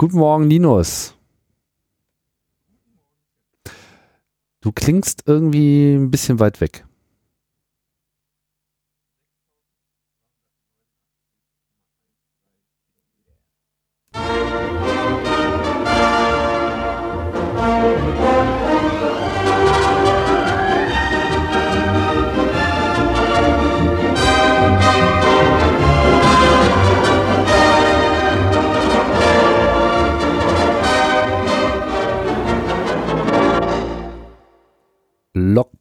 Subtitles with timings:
[0.00, 1.12] Guten Morgen, Linus.
[4.60, 6.86] Du klingst irgendwie ein bisschen weit weg.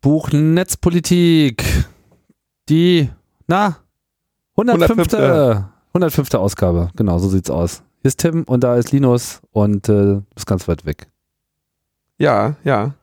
[0.07, 1.66] Logbuch Netzpolitik.
[2.70, 3.09] Die,
[3.45, 3.75] na,
[4.55, 5.13] 105.
[5.13, 5.65] 105.
[5.93, 6.34] 105.
[6.35, 6.91] Ausgabe.
[6.95, 7.84] Genau, so sieht's aus.
[8.02, 11.07] Hier ist Tim und da ist Linus und äh, du bist ganz weit weg.
[12.20, 12.93] Ja, ja.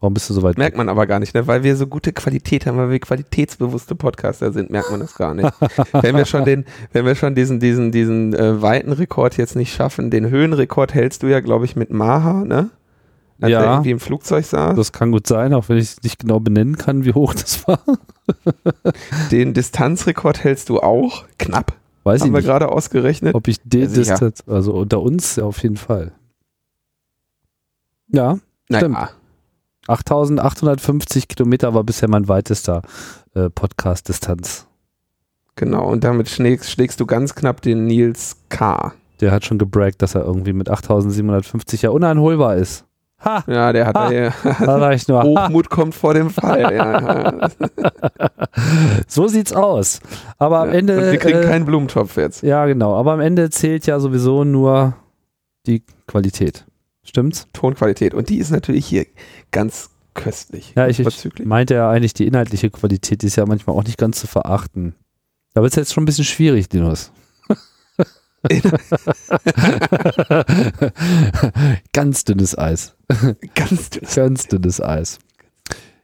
[0.00, 0.78] Warum bist du so weit Merkt weg?
[0.78, 1.46] man aber gar nicht, ne?
[1.46, 5.34] weil wir so gute Qualität haben, weil wir qualitätsbewusste Podcaster sind, merkt man das gar
[5.34, 5.52] nicht.
[5.92, 9.72] wenn wir schon den, wenn wir schon diesen, diesen, diesen äh, weiten Rekord jetzt nicht
[9.72, 12.70] schaffen, den Höhenrekord hältst du ja, glaube ich, mit Maha, ne?
[13.40, 14.76] Als ja, er irgendwie im Flugzeug saß.
[14.76, 17.80] Das kann gut sein, auch wenn ich nicht genau benennen kann, wie hoch das war.
[19.30, 21.76] Den Distanzrekord hältst du auch knapp.
[22.04, 23.34] Weiß haben ich wir gerade ausgerechnet.
[23.34, 26.12] Ob ich den Distanz, also unter uns auf jeden Fall.
[28.08, 28.38] Ja,
[28.68, 28.80] naja.
[28.80, 29.16] stimmt.
[29.86, 32.82] 8850 Kilometer war bisher mein weitester
[33.34, 34.66] äh, Podcast-Distanz.
[35.56, 38.94] Genau, und damit schlägst, schlägst, du ganz knapp den Nils K.
[39.20, 42.86] Der hat schon gebraggt, dass er irgendwie mit 8750 ja uneinholbar ist.
[43.22, 45.22] Ha, ja, der hat ha, ja, da ich nur.
[45.22, 45.74] Hochmut ha.
[45.74, 46.74] kommt vor dem Fall.
[46.74, 47.50] Ja.
[49.06, 50.00] so sieht's aus.
[50.38, 50.96] Aber am Ende.
[50.96, 52.42] Und wir kriegen äh, keinen Blumentopf jetzt.
[52.42, 52.96] Ja, genau.
[52.96, 54.94] Aber am Ende zählt ja sowieso nur
[55.66, 56.64] die Qualität.
[57.02, 57.46] Stimmt's?
[57.52, 58.14] Tonqualität.
[58.14, 59.04] Und die ist natürlich hier
[59.50, 60.72] ganz köstlich.
[60.76, 63.98] Ja, ich, ich meinte ja eigentlich die inhaltliche Qualität, die ist ja manchmal auch nicht
[63.98, 64.94] ganz zu verachten.
[65.52, 67.12] Da wird es jetzt schon ein bisschen schwierig, Linus.
[71.92, 72.96] Ganz dünnes Eis.
[73.54, 75.18] Ganz dünnes, Ganz dünnes Eis.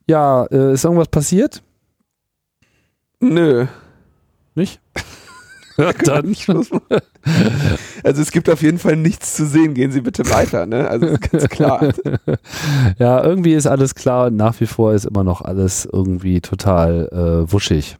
[0.08, 1.62] Ja, äh, ist irgendwas passiert?
[3.20, 3.66] Nö.
[4.54, 4.80] Nicht?
[5.78, 6.34] Ja, dann.
[8.02, 9.74] Also es gibt auf jeden Fall nichts zu sehen.
[9.74, 10.88] Gehen Sie bitte weiter, ne?
[10.88, 11.92] Also ist ganz klar.
[12.98, 17.08] Ja, irgendwie ist alles klar und nach wie vor ist immer noch alles irgendwie total
[17.12, 17.98] äh, wuschig.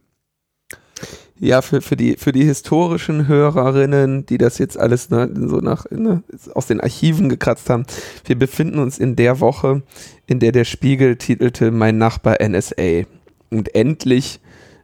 [1.39, 5.85] Ja, für, für, die, für die historischen Hörerinnen, die das jetzt alles ne, so nach,
[5.91, 6.23] ne,
[6.55, 7.85] aus den Archiven gekratzt haben,
[8.25, 9.83] wir befinden uns in der Woche,
[10.25, 13.03] in der der Spiegel titelte Mein Nachbar NSA.
[13.49, 14.39] Und endlich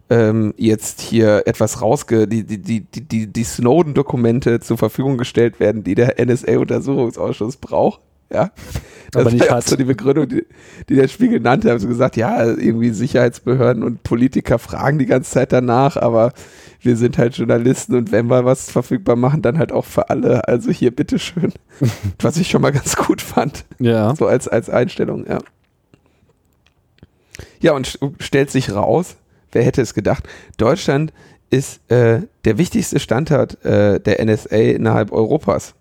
[0.09, 5.83] ähm, jetzt hier etwas rausge, die, die, die, die, die Snowden-Dokumente zur Verfügung gestellt werden,
[5.83, 7.99] die der NSA-Untersuchungsausschuss braucht.
[8.31, 8.51] Ja.
[9.11, 9.67] Das aber nicht war hat.
[9.67, 10.45] so die Begründung, die,
[10.89, 15.31] die, der Spiegel nannte, haben sie gesagt, ja, irgendwie Sicherheitsbehörden und Politiker fragen die ganze
[15.31, 16.33] Zeit danach, aber
[16.81, 20.47] wir sind halt Journalisten und wenn wir was verfügbar machen, dann halt auch für alle.
[20.47, 21.53] Also hier, bitteschön.
[22.19, 23.65] was ich schon mal ganz gut fand.
[23.79, 24.15] Ja.
[24.15, 25.39] So als, als Einstellung, ja.
[27.61, 29.15] Ja, und stellt sich raus,
[29.51, 31.13] wer hätte es gedacht, Deutschland
[31.49, 35.75] ist äh, der wichtigste Standort äh, der NSA innerhalb Europas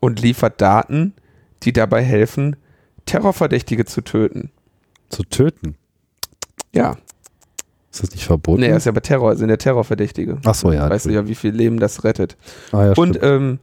[0.00, 1.14] und liefert Daten,
[1.62, 2.56] die dabei helfen,
[3.06, 4.50] Terrorverdächtige zu töten.
[5.08, 5.76] Zu töten?
[6.72, 6.96] Ja.
[7.92, 8.60] Ist das nicht verboten?
[8.60, 10.38] Nee, er ist ja bei Terror, sind der Terrorverdächtige.
[10.44, 10.88] Ach so, ja.
[10.88, 12.36] Weißt du ja, wie viel Leben das rettet.
[12.72, 13.58] Ah, ja, und ähm,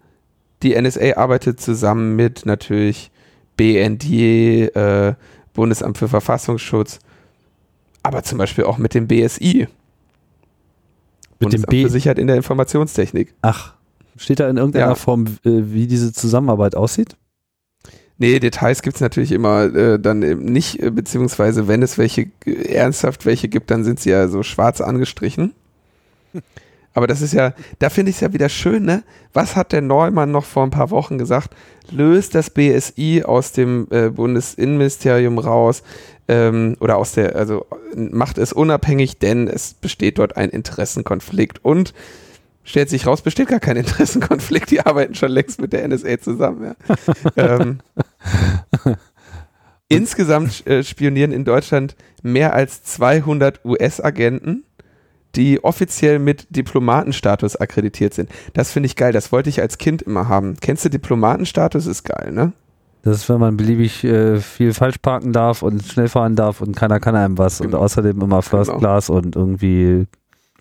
[0.63, 3.09] die NSA arbeitet zusammen mit natürlich
[3.55, 5.13] BND, äh,
[5.53, 6.99] Bundesamt für Verfassungsschutz,
[8.03, 9.59] aber zum Beispiel auch mit dem BSI.
[9.59, 9.69] Mit
[11.39, 13.33] Bundesamt dem B für Sicherheit in der Informationstechnik.
[13.41, 13.76] Ach.
[14.17, 14.95] Steht da in irgendeiner ja.
[14.95, 17.15] Form, äh, wie diese Zusammenarbeit aussieht?
[18.19, 22.27] Nee, Details gibt es natürlich immer äh, dann eben nicht, äh, beziehungsweise wenn es welche
[22.45, 25.53] äh, ernsthaft welche gibt, dann sind sie ja so schwarz angestrichen.
[26.95, 29.03] Aber das ist ja, da finde ich es ja wieder schön, ne?
[29.31, 31.55] Was hat der Neumann noch vor ein paar Wochen gesagt?
[31.91, 35.83] Löst das BSI aus dem äh, Bundesinnenministerium raus
[36.27, 41.93] ähm, oder aus der, also macht es unabhängig, denn es besteht dort ein Interessenkonflikt und
[42.67, 44.69] stellt sich raus, besteht gar kein Interessenkonflikt.
[44.69, 46.75] Die arbeiten schon längst mit der NSA zusammen.
[47.35, 47.59] Ja.
[47.59, 47.79] ähm,
[49.87, 54.65] insgesamt äh, spionieren in Deutschland mehr als 200 US-Agenten,
[55.35, 58.29] die offiziell mit Diplomatenstatus akkreditiert sind.
[58.53, 59.13] Das finde ich geil.
[59.13, 60.57] Das wollte ich als Kind immer haben.
[60.59, 61.85] Kennst du Diplomatenstatus?
[61.85, 62.51] Ist geil, ne?
[63.03, 66.75] Das ist, wenn man beliebig äh, viel falsch parken darf und schnell fahren darf und
[66.75, 67.77] keiner kann einem was genau.
[67.77, 68.79] und außerdem immer First genau.
[68.79, 70.07] Class und irgendwie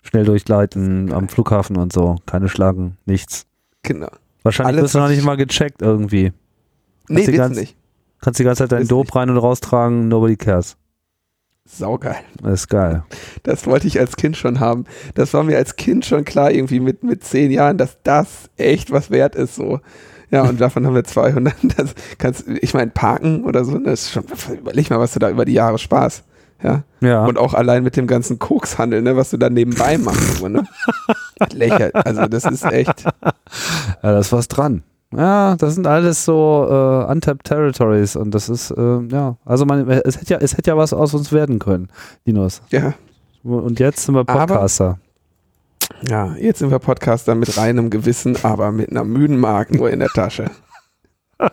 [0.06, 2.16] schnell durchleiten am Flughafen und so.
[2.26, 3.46] Keine Schlangen, nichts.
[3.82, 4.10] Genau.
[4.42, 6.32] Wahrscheinlich wirst du noch nicht mal gecheckt irgendwie.
[7.08, 7.76] Nee, kannst nicht.
[8.20, 10.76] Kannst die ganze Zeit deinen Dope rein und raustragen, nobody cares.
[11.64, 12.16] Saugeil.
[12.42, 13.02] Das ist geil.
[13.42, 14.84] Das wollte ich als Kind schon haben.
[15.14, 18.92] Das war mir als Kind schon klar, irgendwie mit, mit zehn Jahren, dass das echt
[18.92, 19.80] was wert ist, so.
[20.30, 21.54] Ja, und davon haben wir 200.
[21.76, 24.24] Das kannst, ich meine, parken oder so, das ist schon,
[24.56, 26.22] überleg mal, was du da über die Jahre Spaß.
[26.62, 26.82] Ja.
[27.00, 27.24] Ja.
[27.26, 30.38] Und auch allein mit dem ganzen Kokshandel, ne, was du da nebenbei machst.
[30.38, 30.66] So, ne?
[31.52, 31.94] Lächert.
[31.94, 33.04] Also, das ist echt.
[33.04, 33.32] Ja,
[34.02, 34.82] da ist was dran.
[35.14, 39.88] Ja, das sind alles so äh, untapped Territories und das ist, äh, ja, also man,
[39.88, 41.88] es hätte ja, es hätte ja was aus uns werden können,
[42.26, 42.60] Dinos.
[42.70, 42.92] Ja.
[43.44, 44.98] Und jetzt sind wir Aber- Podcaster.
[46.08, 50.08] Ja, jetzt sind wir Podcaster mit reinem Gewissen, aber mit einer müden Markenuhr in der
[50.08, 50.46] Tasche.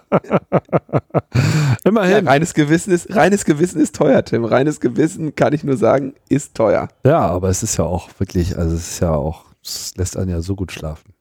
[1.33, 2.27] Ja, Immerhin.
[2.27, 4.45] reines Gewissen ist, reines Gewissen ist teuer, Tim.
[4.45, 6.87] Reines Gewissen, kann ich nur sagen, ist teuer.
[7.05, 10.29] Ja, aber es ist ja auch wirklich, also es ist ja auch, es lässt einen
[10.29, 11.13] ja so gut schlafen.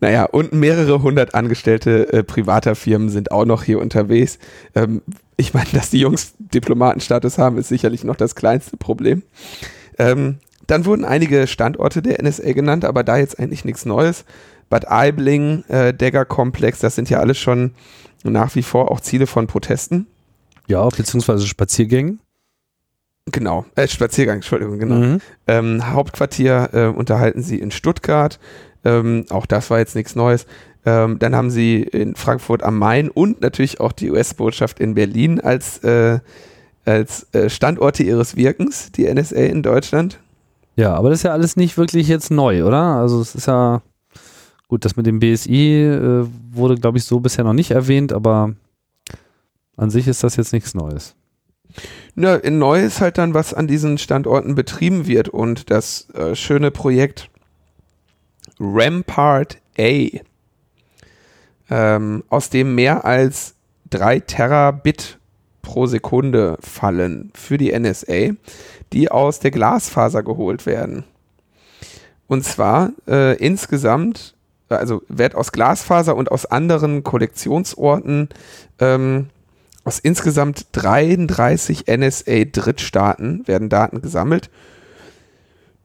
[0.00, 4.38] Naja, und mehrere hundert Angestellte äh, privater Firmen sind auch noch hier unterwegs.
[4.74, 5.02] Ähm,
[5.36, 9.22] ich meine, dass die Jungs Diplomatenstatus haben, ist sicherlich noch das kleinste Problem.
[9.98, 14.24] Ähm, dann wurden einige Standorte der NSA genannt, aber da jetzt eigentlich nichts Neues.
[14.70, 17.72] Bad Aibling, äh, Degger-Komplex, das sind ja alles schon
[18.22, 20.06] nach wie vor auch Ziele von Protesten.
[20.68, 22.20] Ja, beziehungsweise Spaziergängen.
[23.26, 24.94] Genau, äh, Spaziergang, Entschuldigung, genau.
[24.94, 25.20] Mhm.
[25.46, 28.38] Ähm, Hauptquartier äh, unterhalten sie in Stuttgart.
[28.84, 30.46] Ähm, auch das war jetzt nichts Neues.
[30.86, 35.40] Ähm, dann haben sie in Frankfurt am Main und natürlich auch die US-Botschaft in Berlin
[35.40, 36.20] als, äh,
[36.84, 40.18] als äh, Standorte ihres Wirkens, die NSA in Deutschland.
[40.76, 42.80] Ja, aber das ist ja alles nicht wirklich jetzt neu, oder?
[42.80, 43.82] Also es ist ja
[44.70, 48.54] gut, das mit dem BSI äh, wurde, glaube ich, so bisher noch nicht erwähnt, aber
[49.76, 51.16] an sich ist das jetzt nichts Neues.
[52.14, 56.70] Na, neu ist halt dann, was an diesen Standorten betrieben wird und das äh, schöne
[56.70, 57.30] Projekt
[58.60, 60.20] Rampart A,
[61.68, 63.56] ähm, aus dem mehr als
[63.90, 65.18] 3 Terabit
[65.62, 68.34] pro Sekunde fallen für die NSA,
[68.92, 71.02] die aus der Glasfaser geholt werden.
[72.28, 74.36] Und zwar äh, insgesamt,
[74.78, 78.28] also wird aus Glasfaser und aus anderen Kollektionsorten
[78.78, 79.28] ähm,
[79.84, 84.50] aus insgesamt 33 NSA-Drittstaaten werden Daten gesammelt.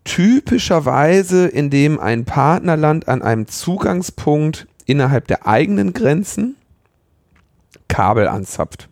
[0.03, 6.55] Typischerweise, indem ein Partnerland an einem Zugangspunkt innerhalb der eigenen Grenzen
[7.87, 8.89] Kabel anzapft.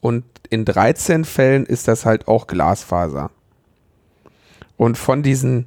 [0.00, 3.30] Und in 13 Fällen ist das halt auch Glasfaser.
[4.76, 5.66] Und von diesen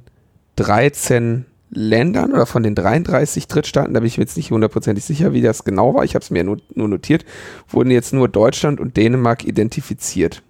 [0.56, 5.32] 13 Ländern oder von den 33 Drittstaaten, da bin ich mir jetzt nicht hundertprozentig sicher,
[5.32, 7.24] wie das genau war, ich habe es mir nur, nur notiert,
[7.68, 10.42] wurden jetzt nur Deutschland und Dänemark identifiziert.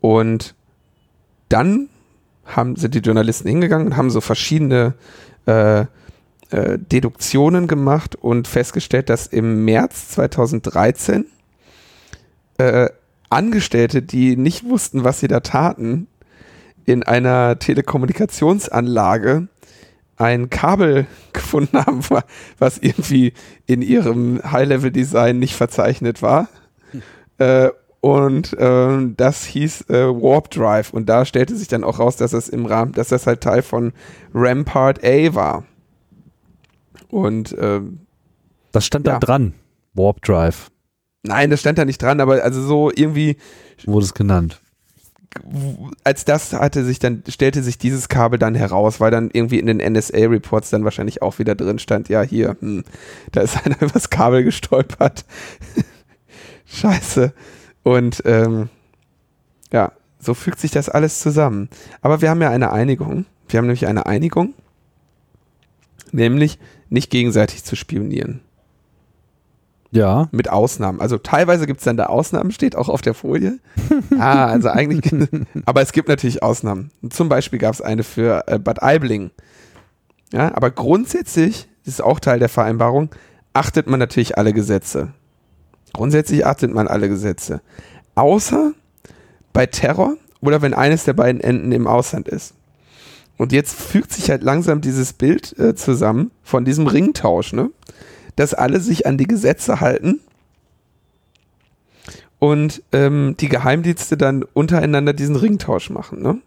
[0.00, 0.54] Und
[1.48, 1.88] dann
[2.44, 4.94] haben, sind die Journalisten hingegangen und haben so verschiedene
[5.46, 11.26] äh, äh, Deduktionen gemacht und festgestellt, dass im März 2013
[12.58, 12.88] äh,
[13.28, 16.08] Angestellte, die nicht wussten, was sie da taten,
[16.90, 19.48] in einer Telekommunikationsanlage
[20.16, 22.00] ein Kabel gefunden haben,
[22.58, 23.32] was irgendwie
[23.66, 26.48] in ihrem High-Level-Design nicht verzeichnet war.
[27.38, 27.70] Äh,
[28.00, 30.92] und ähm, das hieß äh, Warp Drive.
[30.92, 33.62] Und da stellte sich dann auch raus, dass das im Rahmen, dass das halt Teil
[33.62, 33.92] von
[34.34, 35.64] Rampart A war.
[37.08, 38.00] Und ähm,
[38.72, 39.14] Das stand Ja.
[39.14, 39.54] da dran.
[39.94, 40.70] Warp Drive
[41.22, 43.36] nein, das stand da nicht dran, aber also so irgendwie
[43.84, 44.60] wurde es genannt.
[46.02, 49.66] Als das hatte sich dann, stellte sich dieses Kabel dann heraus, weil dann irgendwie in
[49.66, 52.84] den NSA-Reports dann wahrscheinlich auch wieder drin stand, ja, hier, hm,
[53.32, 55.24] da ist einer übers Kabel gestolpert.
[56.66, 57.32] Scheiße.
[57.82, 58.68] Und ähm,
[59.72, 61.68] ja, so fügt sich das alles zusammen.
[62.02, 63.26] Aber wir haben ja eine Einigung.
[63.48, 64.54] Wir haben nämlich eine Einigung,
[66.12, 66.58] nämlich
[66.88, 68.40] nicht gegenseitig zu spionieren.
[69.92, 71.00] Ja, Mit Ausnahmen.
[71.00, 73.58] Also teilweise gibt es dann da Ausnahmen, steht auch auf der Folie.
[74.18, 75.12] ah, also eigentlich,
[75.66, 76.90] aber es gibt natürlich Ausnahmen.
[77.10, 79.30] Zum Beispiel gab es eine für äh, Bad Aibling.
[80.32, 83.10] Ja, aber grundsätzlich, das ist auch Teil der Vereinbarung,
[83.52, 85.12] achtet man natürlich alle Gesetze.
[85.92, 87.60] Grundsätzlich achtet man alle Gesetze.
[88.14, 88.72] Außer
[89.52, 92.54] bei Terror oder wenn eines der beiden Enden im Ausland ist.
[93.36, 97.70] Und jetzt fügt sich halt langsam dieses Bild äh, zusammen von diesem Ringtausch, ne?
[98.40, 100.20] Dass alle sich an die Gesetze halten
[102.38, 106.22] und ähm, die Geheimdienste dann untereinander diesen Ringtausch machen.
[106.22, 106.38] Ne?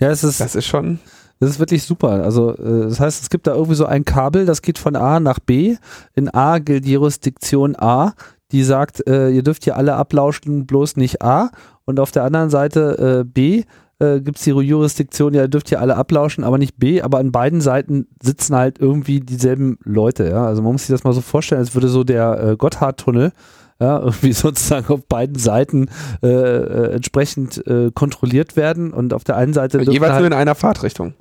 [0.00, 1.00] ja, es ist, Das ist schon.
[1.38, 2.24] Das ist wirklich super.
[2.24, 5.20] Also, äh, das heißt, es gibt da irgendwie so ein Kabel, das geht von A
[5.20, 5.76] nach B.
[6.14, 8.14] In A gilt Jurisdiktion A,
[8.52, 11.50] die sagt, äh, ihr dürft hier alle ablauschen, bloß nicht A.
[11.84, 13.64] Und auf der anderen Seite äh, B
[13.98, 17.02] äh, gibt es die Jurisdiktion, ja, ihr dürft hier alle ablauschen, aber nicht B.
[17.02, 20.28] Aber an beiden Seiten sitzen halt irgendwie dieselben Leute.
[20.28, 20.46] Ja?
[20.46, 23.32] Also, man muss sich das mal so vorstellen, als würde so der äh, Gotthardtunnel
[23.80, 25.88] ja, irgendwie sozusagen auf beiden Seiten
[26.22, 30.32] äh, äh, entsprechend äh, kontrolliert werden und auf der einen Seite jeweils halt, nur in
[30.32, 31.14] einer Fahrtrichtung.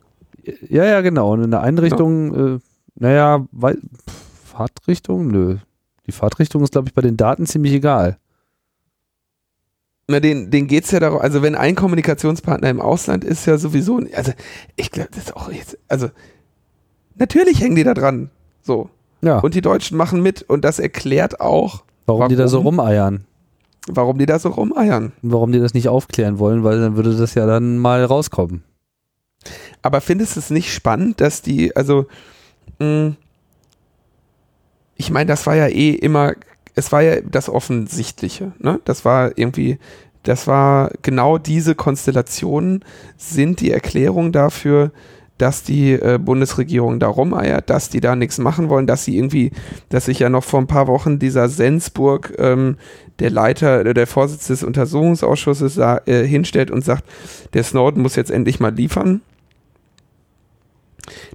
[0.70, 1.34] Ja, ja, genau.
[1.34, 2.55] Und in der einen Richtung, ja.
[2.55, 2.60] äh,
[2.96, 3.77] naja, weil,
[4.46, 5.27] Fahrtrichtung?
[5.27, 5.58] Nö.
[6.08, 8.17] Die Fahrtrichtung ist, glaube ich, bei den Daten ziemlich egal.
[10.08, 13.58] Na, den, den geht es ja darum, also wenn ein Kommunikationspartner im Ausland ist, ja
[13.58, 14.34] sowieso, also
[14.76, 16.10] ich glaube, das ist auch jetzt, also
[17.16, 18.30] natürlich hängen die da dran.
[18.62, 18.90] So.
[19.22, 19.40] Ja.
[19.40, 23.26] Und die Deutschen machen mit und das erklärt auch, warum, warum die da so rumeiern.
[23.88, 25.14] Warum die da so rumeiern.
[25.24, 28.64] Und warum die das nicht aufklären wollen, weil dann würde das ja dann mal rauskommen.
[29.82, 32.06] Aber findest du es nicht spannend, dass die, also,
[32.80, 33.16] mh, hm,
[34.98, 36.34] ich meine, das war ja eh immer,
[36.75, 38.79] es war ja das Offensichtliche, ne?
[38.86, 39.79] Das war irgendwie,
[40.24, 42.84] das war genau diese Konstellationen
[43.17, 44.91] sind die Erklärung dafür,
[45.38, 49.51] dass die äh, Bundesregierung da rumeiert, dass die da nichts machen wollen, dass sie irgendwie,
[49.89, 52.77] dass sich ja noch vor ein paar Wochen dieser Sensburg, ähm,
[53.20, 57.03] der Leiter, äh, der Vorsitzende des Untersuchungsausschusses äh, hinstellt und sagt,
[57.53, 59.22] der Snowden muss jetzt endlich mal liefern.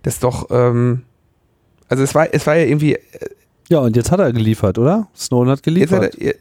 [0.02, 1.02] Das ist doch, ähm,
[1.88, 2.98] also es war, es war ja irgendwie.
[3.70, 5.08] Ja, und jetzt hat er geliefert, oder?
[5.16, 6.02] Snowden hat geliefert.
[6.02, 6.34] Hat er,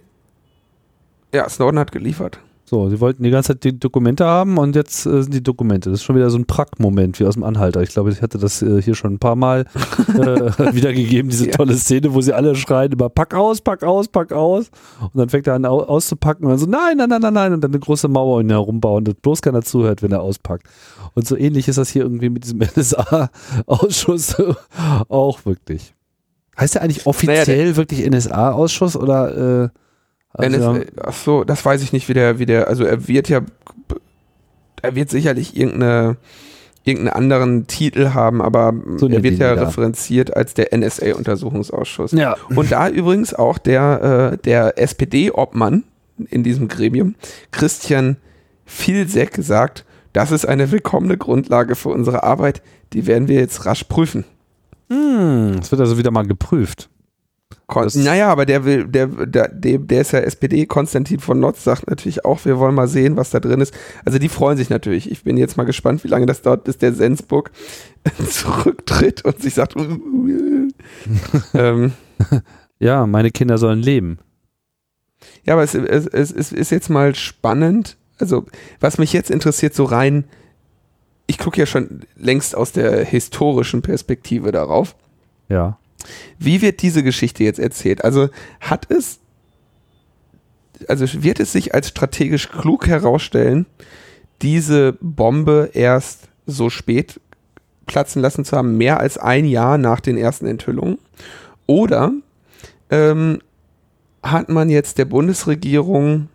[1.34, 2.40] ja, Snowden hat geliefert.
[2.66, 5.90] So, sie wollten die ganze Zeit die Dokumente haben und jetzt äh, sind die Dokumente.
[5.90, 7.82] Das ist schon wieder so ein Prack-Moment wie aus dem Anhalter.
[7.82, 9.66] Ich glaube, ich hatte das äh, hier schon ein paar Mal
[10.08, 11.52] äh, wiedergegeben, diese ja.
[11.52, 14.70] tolle Szene, wo sie alle schreien über Pack aus, Pack aus, Pack aus.
[15.02, 17.54] Und dann fängt er an au auszupacken und dann so, nein, nein, nein, nein, nein.
[17.54, 20.68] Und dann eine große Mauer um ihn herumbauen, dass bloß keiner zuhört, wenn er auspackt.
[21.16, 24.36] Und so ähnlich ist das hier irgendwie mit diesem NSA-Ausschuss
[25.10, 25.96] auch wirklich.
[26.60, 29.70] Heißt der eigentlich offiziell naja, wirklich NSA-Ausschuss oder äh,
[30.34, 33.30] also, NSA, ach so, das weiß ich nicht, wie der, wie der, also er wird
[33.30, 33.42] ja,
[34.82, 36.18] er wird sicherlich irgendeine,
[36.84, 42.12] irgendeinen anderen Titel haben, aber so er wird ja referenziert als der NSA-Untersuchungsausschuss.
[42.12, 42.36] Ja.
[42.54, 45.84] Und da übrigens auch der, äh, der SPD-Obmann
[46.30, 47.16] in diesem Gremium,
[47.52, 48.18] Christian
[48.66, 52.62] Filseck, sagt, das ist eine willkommene Grundlage für unsere Arbeit,
[52.94, 54.26] die werden wir jetzt rasch prüfen.
[54.90, 56.90] Hm, es wird also wieder mal geprüft.
[57.68, 61.88] Kon naja, aber der will, der, der, der ist ja SPD, Konstantin von Notz sagt
[61.88, 63.74] natürlich auch, wir wollen mal sehen, was da drin ist.
[64.06, 65.10] Also die freuen sich natürlich.
[65.10, 67.52] Ich bin jetzt mal gespannt, wie lange das dauert, bis der Sensburg
[68.30, 69.76] zurücktritt und sich sagt,
[71.54, 71.94] ähm,
[72.80, 74.18] ja, meine Kinder sollen leben.
[75.44, 77.98] Ja, aber es, es, es, es ist jetzt mal spannend.
[78.18, 78.46] Also,
[78.80, 80.26] was mich jetzt interessiert, so rein,
[81.30, 84.96] ich gucke ja schon längst aus der historischen Perspektive darauf.
[85.48, 85.78] Ja.
[86.40, 88.04] Wie wird diese Geschichte jetzt erzählt?
[88.04, 89.20] Also hat es,
[90.88, 93.68] also wird es sich als strategisch klug herausstellen,
[94.42, 97.22] diese Bombe erst so spät
[97.86, 100.98] platzen lassen zu haben, mehr als ein Jahr nach den ersten Enthüllungen?
[101.68, 102.12] Oder
[102.90, 103.40] ähm,
[104.24, 106.30] hat man jetzt der Bundesregierung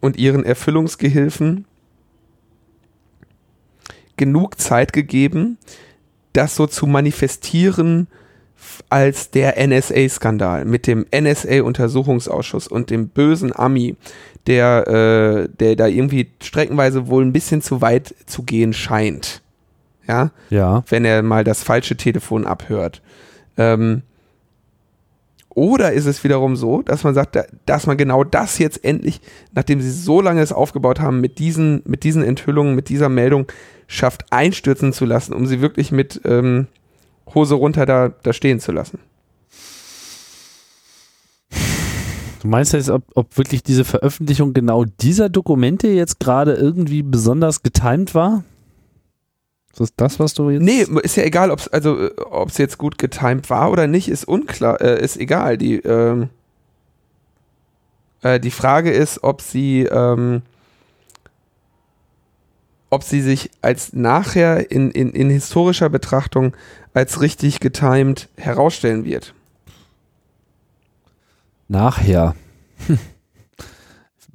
[0.00, 1.64] und ihren Erfüllungsgehilfen
[4.18, 5.56] genug Zeit gegeben,
[6.34, 8.06] das so zu manifestieren
[8.90, 13.96] als der NSA-Skandal mit dem NSA-Untersuchungsausschuss und dem bösen Ami,
[14.46, 19.42] der, äh, der da irgendwie streckenweise wohl ein bisschen zu weit zu gehen scheint.
[20.06, 20.30] Ja.
[20.50, 20.84] Ja.
[20.88, 23.02] Wenn er mal das falsche Telefon abhört.
[23.56, 24.02] Ähm,
[25.50, 29.20] oder ist es wiederum so, dass man sagt, dass man genau das jetzt endlich,
[29.52, 33.46] nachdem sie so lange es aufgebaut haben, mit diesen, mit diesen Enthüllungen, mit dieser Meldung,
[33.88, 36.68] schafft einstürzen zu lassen, um sie wirklich mit ähm,
[37.34, 39.00] Hose runter da, da stehen zu lassen.
[42.40, 47.62] Du meinst jetzt, ob, ob wirklich diese Veröffentlichung genau dieser Dokumente jetzt gerade irgendwie besonders
[47.62, 48.44] getimt war?
[49.72, 50.62] Ist das das, was du jetzt.
[50.62, 52.12] Nee, ist ja egal, ob es also, äh,
[52.56, 55.58] jetzt gut getimt war oder nicht, ist unklar, äh, ist egal.
[55.58, 56.28] Die, ähm,
[58.22, 60.42] äh, die Frage ist, ob sie, ähm,
[62.90, 66.56] ob sie sich als nachher in, in, in historischer Betrachtung
[66.94, 69.34] als richtig getimed herausstellen wird.
[71.68, 72.34] Nachher.
[72.86, 72.98] Hm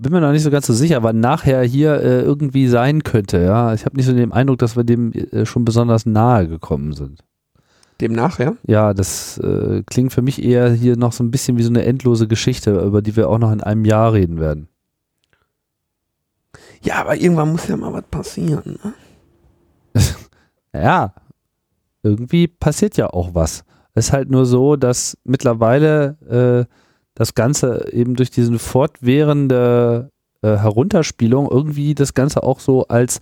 [0.03, 3.41] bin mir noch nicht so ganz so sicher, wann nachher hier äh, irgendwie sein könnte.
[3.41, 6.93] Ja, ich habe nicht so den Eindruck, dass wir dem äh, schon besonders nahe gekommen
[6.93, 7.23] sind.
[8.01, 8.57] Dem nachher?
[8.67, 11.85] Ja, das äh, klingt für mich eher hier noch so ein bisschen wie so eine
[11.85, 14.67] endlose Geschichte, über die wir auch noch in einem Jahr reden werden.
[16.83, 18.77] Ja, aber irgendwann muss ja mal was passieren.
[18.83, 20.01] Ne?
[20.73, 21.13] ja,
[22.03, 23.63] irgendwie passiert ja auch was.
[23.93, 26.73] Es ist halt nur so, dass mittlerweile äh,
[27.15, 30.09] das Ganze eben durch diese fortwährende
[30.41, 33.19] äh, Herunterspielung irgendwie das Ganze auch so als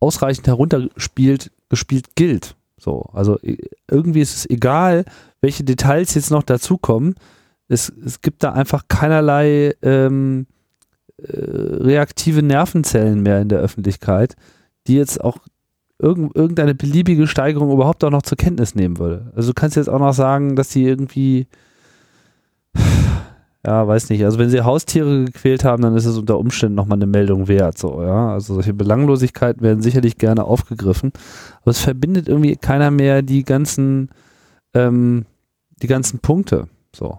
[0.00, 2.56] ausreichend heruntergespielt gespielt gilt.
[2.80, 3.38] So, also
[3.90, 5.04] irgendwie ist es egal,
[5.40, 7.16] welche Details jetzt noch dazukommen.
[7.68, 10.57] es, es gibt da einfach keinerlei ähm, äh,
[11.20, 14.36] reaktive Nervenzellen mehr in der Öffentlichkeit,
[14.86, 15.38] die jetzt auch
[15.98, 19.32] irgend, irgendeine beliebige Steigerung überhaupt auch noch zur Kenntnis nehmen würde.
[19.34, 21.48] Also du kannst jetzt auch noch sagen, dass sie irgendwie
[23.66, 24.24] ja, weiß nicht.
[24.24, 27.76] Also wenn sie Haustiere gequält haben, dann ist es unter Umständen nochmal eine Meldung wert.
[27.76, 28.32] So, ja.
[28.32, 31.12] Also solche Belanglosigkeiten werden sicherlich gerne aufgegriffen.
[31.62, 34.10] Aber es verbindet irgendwie keiner mehr die ganzen,
[34.74, 35.26] ähm,
[35.82, 36.68] die ganzen Punkte.
[36.94, 37.18] So.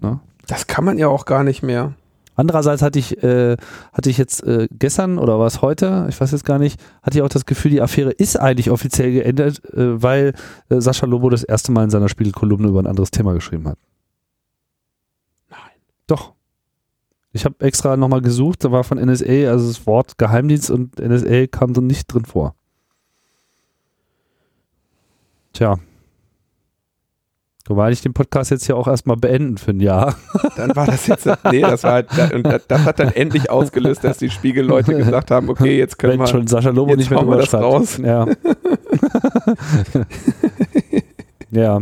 [0.00, 0.20] Ne?
[0.46, 1.94] Das kann man ja auch gar nicht mehr.
[2.36, 3.56] Andererseits hatte ich, äh,
[3.92, 7.22] hatte ich jetzt äh, gestern oder was heute, ich weiß jetzt gar nicht, hatte ich
[7.22, 10.34] auch das Gefühl, die Affäre ist eigentlich offiziell geendet, äh, weil
[10.68, 13.78] äh, Sascha Lobo das erste Mal in seiner Spiegelkolumne über ein anderes Thema geschrieben hat.
[16.06, 16.34] Doch.
[17.32, 21.46] Ich habe extra nochmal gesucht, da war von NSA, also das Wort Geheimdienst und NSA
[21.48, 22.54] kam so nicht drin vor.
[25.52, 25.78] Tja.
[27.68, 30.16] Wobei ich den Podcast jetzt ja auch erstmal beenden für ein Jahr.
[30.56, 34.18] Dann war das jetzt, nee, das war halt, und das hat dann endlich ausgelöst, dass
[34.18, 36.26] die Spiegelleute gesagt haben, okay, jetzt können Wenn wir.
[36.26, 37.98] schon Sascha Lobo nicht mehr drüber das raus.
[37.98, 38.26] Ja.
[41.50, 41.80] ja.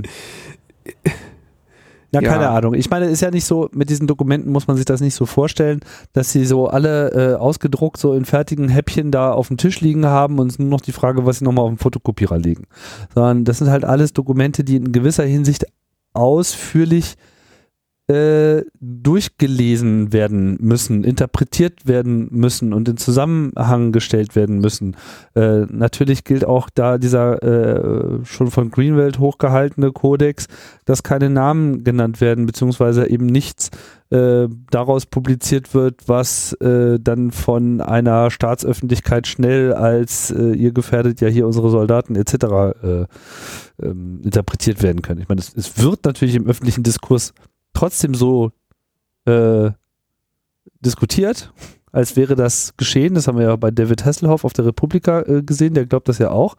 [2.15, 2.75] Ja, ja, keine Ahnung.
[2.75, 5.27] Ich meine, ist ja nicht so, mit diesen Dokumenten muss man sich das nicht so
[5.27, 5.81] vorstellen,
[6.13, 10.07] dass sie so alle äh, ausgedruckt so in fertigen Häppchen da auf dem Tisch liegen
[10.07, 12.67] haben und es nur noch die Frage, was sie nochmal auf dem Fotokopierer liegen.
[13.15, 15.67] Sondern das sind halt alles Dokumente, die in gewisser Hinsicht
[16.15, 17.17] ausführlich
[18.07, 24.95] äh, durchgelesen werden müssen, interpretiert werden müssen und in Zusammenhang gestellt werden müssen.
[25.35, 30.49] Äh, natürlich gilt auch da dieser äh, schon von Greenwald hochgehaltene Kodex,
[30.85, 33.71] dass keine Namen genannt werden, beziehungsweise eben nichts
[34.15, 41.21] äh, daraus publiziert wird, was äh, dann von einer Staatsöffentlichkeit schnell als äh, ihr gefährdet
[41.21, 42.35] ja hier unsere Soldaten etc.
[42.35, 43.07] Äh,
[43.83, 45.21] ähm, interpretiert werden können.
[45.21, 47.35] Ich meine, es, es wird natürlich im öffentlichen Diskurs
[47.73, 48.53] trotzdem so
[49.25, 49.71] äh,
[50.79, 51.53] diskutiert,
[51.91, 53.15] als wäre das geschehen.
[53.15, 56.31] Das haben wir ja bei David Hasselhoff auf der Republika gesehen, der glaubt das ja
[56.31, 56.55] auch.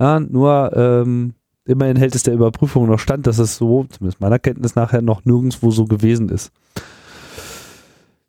[0.00, 1.34] Ja, nur ähm,
[1.66, 5.24] immerhin hält es der Überprüfung noch stand, dass es so, zumindest meiner Kenntnis nachher, noch
[5.24, 6.52] nirgendwo so gewesen ist.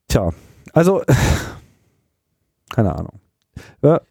[0.08, 0.32] Tja,
[0.74, 1.02] also,
[2.70, 3.20] keine Ahnung.
[3.82, 4.02] Ja,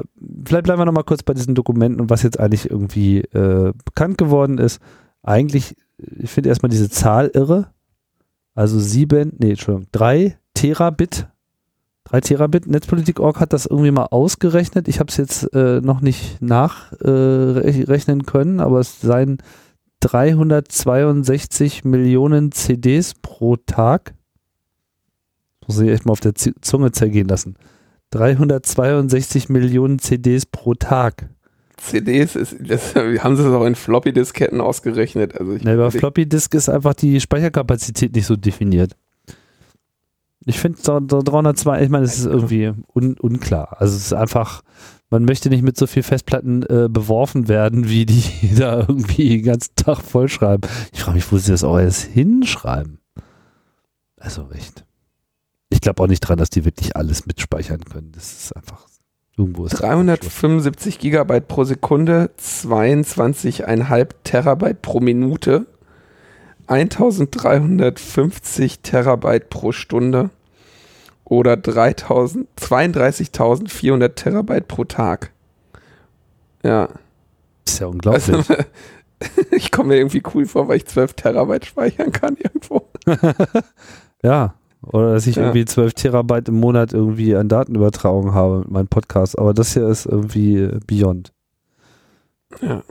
[0.46, 4.18] vielleicht bleiben wir nochmal kurz bei diesen Dokumenten und was jetzt eigentlich irgendwie äh, bekannt
[4.18, 4.80] geworden ist.
[5.22, 7.70] Eigentlich, ich finde erstmal diese Zahl irre.
[8.54, 11.28] Also sieben, nee, Entschuldigung, drei Terabit.
[12.04, 12.66] Drei Terabit.
[12.66, 14.88] Netzpolitik.org hat das irgendwie mal ausgerechnet.
[14.88, 19.38] Ich habe es jetzt äh, noch nicht nachrechnen äh, können, aber es seien
[20.00, 24.14] 362 Millionen CDs pro Tag.
[25.66, 27.56] Muss ich echt mal auf der Zunge zergehen lassen.
[28.10, 31.30] 362 Millionen CDs pro Tag.
[31.78, 35.40] CDs, ist, das, haben sie es auch in Floppy-Disketten ausgerechnet.
[35.40, 38.94] Also ich, ja, aber Floppy-Disk ist einfach die Speicherkapazität nicht so definiert.
[40.46, 43.76] Ich finde 302, ich meine, es ist irgendwie un, unklar.
[43.80, 44.62] Also es ist einfach,
[45.10, 49.44] man möchte nicht mit so viel Festplatten äh, beworfen werden, wie die da irgendwie den
[49.44, 50.68] ganzen Tag vollschreiben.
[50.92, 52.98] Ich frage mich, wo sie das auch erst hinschreiben.
[54.18, 54.84] Also echt.
[55.70, 58.12] Ich glaube auch nicht dran, dass die wirklich alles mitspeichern können.
[58.12, 58.86] Das ist einfach
[59.36, 65.66] Irgendwo ist 375 Gigabyte pro Sekunde, 22,5 Terabyte pro Minute,
[66.66, 70.30] 1350 Terabyte pro Stunde
[71.24, 75.32] oder 32.400 Terabyte pro Tag.
[76.62, 76.90] Ja.
[77.66, 78.28] ist ja unglaublich.
[78.28, 78.54] Also,
[79.50, 82.88] ich komme mir irgendwie cool vor, weil ich 12 Terabyte speichern kann irgendwo.
[84.22, 85.42] ja, oder dass ich ja.
[85.42, 89.38] irgendwie 12 Terabyte im Monat irgendwie an Datenübertragung habe mit meinem Podcast.
[89.38, 91.32] Aber das hier ist irgendwie beyond.
[92.60, 92.84] Ja.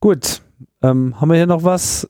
[0.00, 0.42] Gut.
[0.82, 2.08] Ähm, haben wir hier noch was?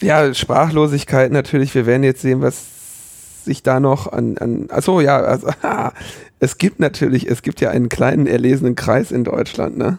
[0.00, 1.74] Ja, Sprachlosigkeit natürlich.
[1.74, 5.48] Wir werden jetzt sehen, was sich da noch an, an achso, ja, also,
[6.38, 9.98] es gibt natürlich, es gibt ja einen kleinen erlesenen Kreis in Deutschland, ne?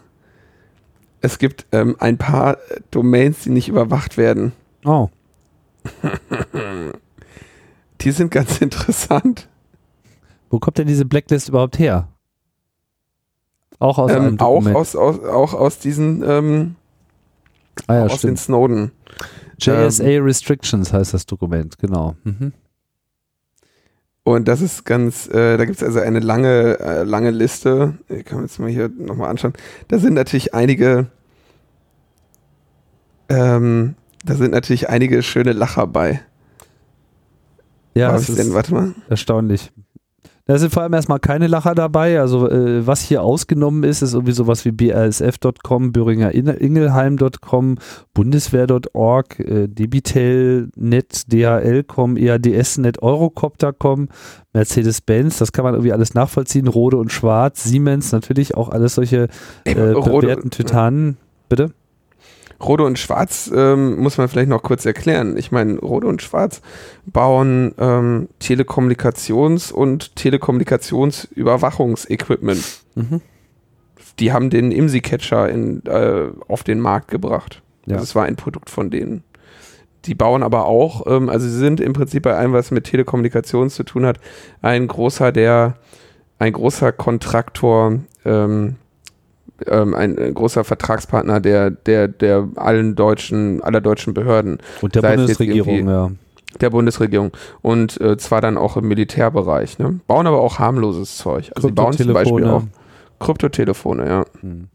[1.22, 2.58] Es gibt ähm, ein paar
[2.92, 4.54] Domains, die nicht überwacht werden.
[4.86, 5.10] Oh.
[8.02, 9.50] Die sind ganz interessant.
[10.50, 12.08] Wo kommt denn diese Blacklist überhaupt her?
[13.80, 16.76] Auch aus ähm, auch aus, aus, auch aus diesen ähm,
[17.88, 18.32] ah, ja, aus stimmt.
[18.32, 18.92] den Snowden.
[19.60, 22.16] JSA ähm, Restrictions heißt das Dokument, genau.
[22.24, 22.54] Mhm.
[24.24, 27.98] Und das ist ganz, äh, da gibt es also eine lange, äh, lange Liste.
[28.10, 29.54] Ich kann mir jetzt mal hier nochmal anschauen.
[29.88, 31.08] Da sind natürlich einige
[33.30, 36.22] ähm, da sind natürlich einige schöne Lacher bei.
[37.96, 38.96] Ja, das ist denn, warte mal.
[39.08, 39.72] erstaunlich.
[40.50, 42.20] Da sind vor allem erstmal keine Lacher dabei.
[42.20, 47.76] Also äh, was hier ausgenommen ist, ist irgendwie sowas wie BASF.com, BöhringerIngelheim.com,
[48.16, 54.10] Bundeswehr.org, äh, Debitel.net, DHL.com, EADS.net, Eurocopter.com,
[54.54, 59.28] Mercedes-Benz, das kann man irgendwie alles nachvollziehen, Rode und Schwarz, Siemens, natürlich auch alles solche
[59.66, 61.18] äh, bewährten Titanen.
[61.48, 61.74] Bitte?
[62.62, 65.38] Rode und Schwarz ähm, muss man vielleicht noch kurz erklären.
[65.38, 66.62] Ich meine, Rode und Schwarz
[67.06, 72.84] bauen ähm, Telekommunikations- und Telekommunikationsüberwachungsequipment.
[72.96, 73.22] Mhm.
[74.20, 77.62] Die haben den IMSI-Catcher äh, auf den Markt gebracht.
[77.86, 77.98] Ja.
[77.98, 79.24] Es war ein Produkt von denen.
[80.06, 83.70] Die bauen aber auch, ähm, also sie sind im Prinzip bei allem, was mit Telekommunikation
[83.70, 84.20] zu tun hat,
[84.62, 85.76] ein großer, der,
[86.40, 88.76] ein großer Kontraktor ähm,
[89.68, 94.60] ähm, ein, ein, großer Vertragspartner der, der, der allen deutschen, aller deutschen Behörden.
[94.82, 96.12] Und der Bundesregierung, ja.
[96.62, 97.32] Der Bundesregierung.
[97.62, 99.78] Und äh, zwar dann auch im Militärbereich.
[99.78, 100.00] Ne?
[100.08, 101.52] Bauen aber auch harmloses Zeug.
[101.56, 102.64] Also die bauen zum Beispiel auch
[103.20, 104.26] Kryptotelefone, ja.
[104.42, 104.70] Hm.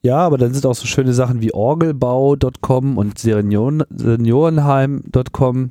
[0.00, 5.70] Ja, aber dann sind auch so schöne Sachen wie orgelbau.com und seniorenheim.com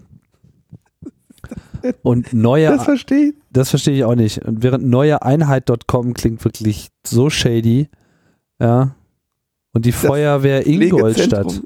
[2.04, 2.68] und neue.
[2.68, 4.44] Das verstehe Das verstehe ich auch nicht.
[4.46, 7.90] Und während neue Einheit.com klingt wirklich so shady.
[8.60, 8.96] Ja.
[9.74, 11.62] Und die Feuerwehr Ingolstadt.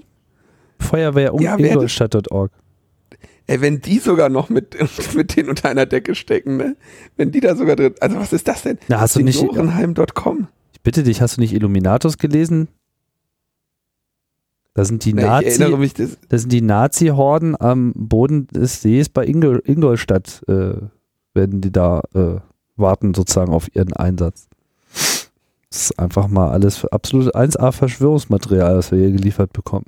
[0.80, 2.52] Feuerwehr ja, Ingolstadt.org.
[3.48, 4.78] Ey, wenn die sogar noch mit,
[5.16, 6.76] mit denen unter einer Decke stecken, ne?
[7.18, 7.96] Wenn die da sogar drin.
[8.00, 8.78] Also, was ist das denn?
[8.88, 9.42] Na, hast du nicht.
[10.74, 12.70] Ich bitte dich, hast du nicht Illuminatus gelesen?
[14.74, 19.10] Da sind die, Na, Nazi, mich, das, das sind die Nazi-Horden am Boden des Sees
[19.10, 20.76] bei Ingol, Ingolstadt, äh,
[21.34, 22.38] werden die da äh,
[22.78, 24.48] warten sozusagen auf ihren Einsatz.
[24.94, 25.32] Das
[25.84, 29.86] ist einfach mal alles für absolut 1A Verschwörungsmaterial, was wir hier geliefert bekommen.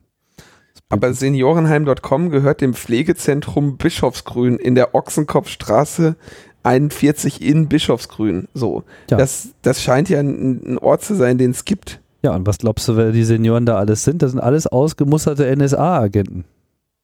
[0.89, 6.15] Aber seniorenheim.com gehört dem Pflegezentrum Bischofsgrün in der Ochsenkopfstraße
[6.63, 8.47] 41 in Bischofsgrün.
[8.53, 8.83] So.
[9.09, 9.17] Ja.
[9.17, 11.99] Das, das scheint ja ein, ein Ort zu sein, den es gibt.
[12.23, 14.21] Ja, und was glaubst du, wer die Senioren da alles sind?
[14.21, 16.45] Das sind alles ausgemusterte NSA-Agenten.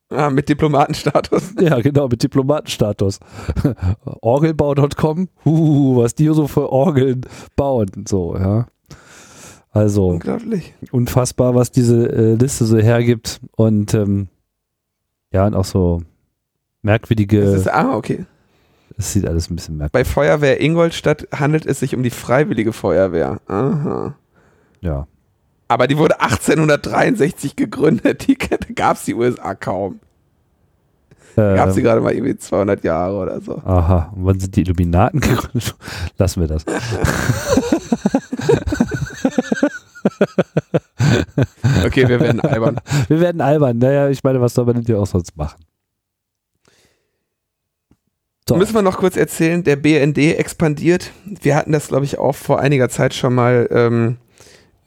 [0.10, 1.54] Ah, mit Diplomatenstatus.
[1.60, 3.20] Ja, genau, mit Diplomatenstatus.
[4.22, 7.22] Orgelbau.com, uh, was die so für Orgeln
[7.56, 8.68] bauen, so, ja.
[9.72, 10.74] Also, Unglaublich.
[10.92, 14.30] unfassbar, was diese äh, Liste so hergibt und ähm,
[15.32, 16.02] ja, und auch so
[16.82, 17.42] merkwürdige.
[17.44, 18.26] Das ist, ah, okay.
[18.98, 20.14] Es sieht alles ein bisschen merkwürdig aus.
[20.16, 23.42] Bei Feuerwehr Ingolstadt handelt es sich um die Freiwillige Feuerwehr.
[23.46, 24.16] Aha.
[24.82, 25.08] Ja.
[25.68, 28.28] Aber die wurde 1863 gegründet.
[28.28, 30.00] Die gab es die USA kaum.
[31.38, 33.62] Ähm, gab sie gerade mal irgendwie 200 Jahre oder so.
[33.64, 34.12] Aha.
[34.16, 35.76] Und wann sind die Illuminaten gegründet?
[36.18, 36.66] Lassen wir das.
[41.86, 42.82] okay, wir werden albern.
[43.08, 43.78] Wir werden albern.
[43.78, 45.64] Naja, ich meine, was soll man denn hier auch sonst machen?
[48.48, 48.56] So.
[48.56, 51.12] Müssen wir noch kurz erzählen, der BND expandiert.
[51.26, 54.18] Wir hatten das, glaube ich, auch vor einiger Zeit schon mal ähm,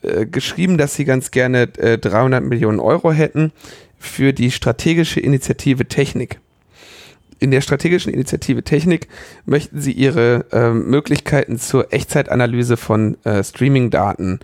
[0.02, 3.52] äh, geschrieben, dass sie ganz gerne äh, 300 Millionen Euro hätten
[3.98, 6.40] für die strategische Initiative Technik.
[7.38, 9.08] In der strategischen Initiative Technik
[9.46, 14.38] möchten sie ihre äh, Möglichkeiten zur Echtzeitanalyse von äh, Streaming-Daten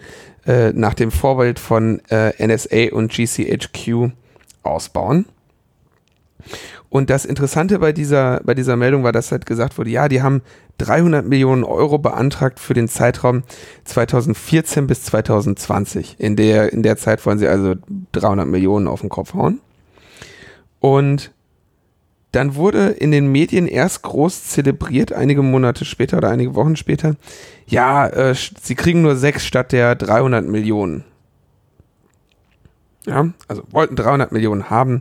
[0.46, 4.10] äh, nach dem Vorbild von äh, NSA und GCHQ
[4.64, 5.26] ausbauen.
[6.90, 10.22] Und das Interessante bei dieser, bei dieser Meldung war, dass halt gesagt wurde, ja, die
[10.22, 10.42] haben
[10.78, 13.42] 300 Millionen Euro beantragt für den Zeitraum
[13.84, 16.16] 2014 bis 2020.
[16.18, 17.74] In der, in der Zeit wollen sie also
[18.12, 19.60] 300 Millionen auf den Kopf hauen.
[20.80, 21.32] Und
[22.32, 27.16] dann wurde in den Medien erst groß zelebriert, einige Monate später oder einige Wochen später,
[27.66, 31.04] ja, äh, sie kriegen nur sechs statt der 300 Millionen.
[33.08, 35.00] Ja, also wollten 300 Millionen haben,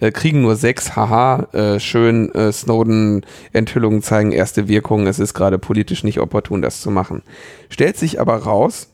[0.00, 5.58] äh, kriegen nur sechs, haha, äh, schön, äh, Snowden-Enthüllungen zeigen erste Wirkungen, es ist gerade
[5.58, 7.22] politisch nicht opportun, das zu machen.
[7.68, 8.88] Stellt sich aber raus,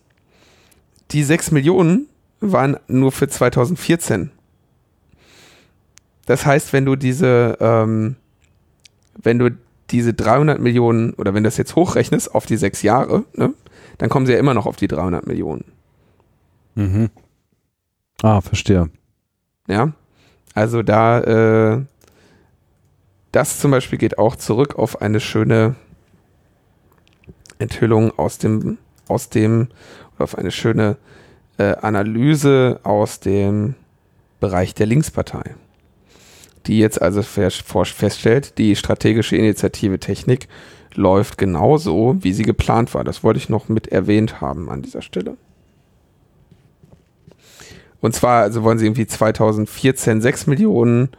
[1.13, 2.09] die sechs Millionen
[2.41, 4.33] waren nur für 2014.
[6.27, 8.17] Das heißt, wenn du diese, ähm,
[9.23, 9.51] wenn du
[9.91, 13.55] diese 300 Millionen oder wenn du das jetzt hochrechnest auf die sechs Jahre, ne,
[13.99, 15.65] dann kommen sie ja immer noch auf die 300 Millionen.
[16.75, 17.11] Mhm.
[18.23, 18.91] Ah, verstehe.
[19.69, 19.93] Ja,
[20.55, 21.85] also da, äh,
[23.33, 25.77] das zum Beispiel geht auch zurück auf eine schöne
[27.59, 29.69] Enthüllung aus dem, aus dem,
[30.19, 30.97] auf eine schöne
[31.59, 33.75] äh, Analyse aus dem
[34.41, 35.55] Bereich der Linkspartei.
[36.67, 40.49] Die jetzt also feststellt, die strategische Initiative Technik
[40.95, 43.05] läuft genauso, wie sie geplant war.
[43.05, 45.37] Das wollte ich noch mit erwähnt haben an dieser Stelle.
[48.01, 51.11] Und zwar, also wollen sie irgendwie 2014 6 Millionen,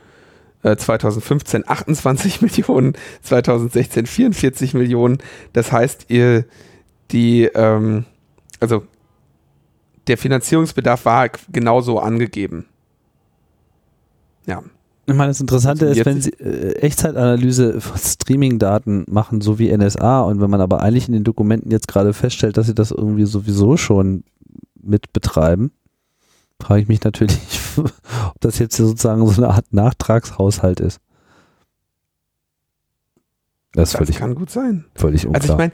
[0.64, 5.18] äh, 2015 28 Millionen, 2016 44 Millionen.
[5.54, 6.46] Das heißt, ihr
[7.12, 8.06] die, ähm,
[8.60, 8.84] also
[10.08, 12.66] der Finanzierungsbedarf war genauso angegeben.
[14.46, 14.64] Ja.
[15.06, 20.22] Ich meine, das Interessante ist, wenn Sie äh, Echtzeitanalyse von Streaming-Daten machen, so wie NSA,
[20.22, 23.26] und wenn man aber eigentlich in den Dokumenten jetzt gerade feststellt, dass Sie das irgendwie
[23.26, 24.24] sowieso schon
[24.82, 25.72] mit betreiben,
[26.62, 27.40] frage ich mich natürlich,
[27.78, 31.00] ob das jetzt sozusagen so eine Art Nachtragshaushalt ist.
[33.74, 34.86] Das, das kann gut sein.
[34.96, 35.42] Völlig unklar.
[35.42, 35.72] Also ich meine,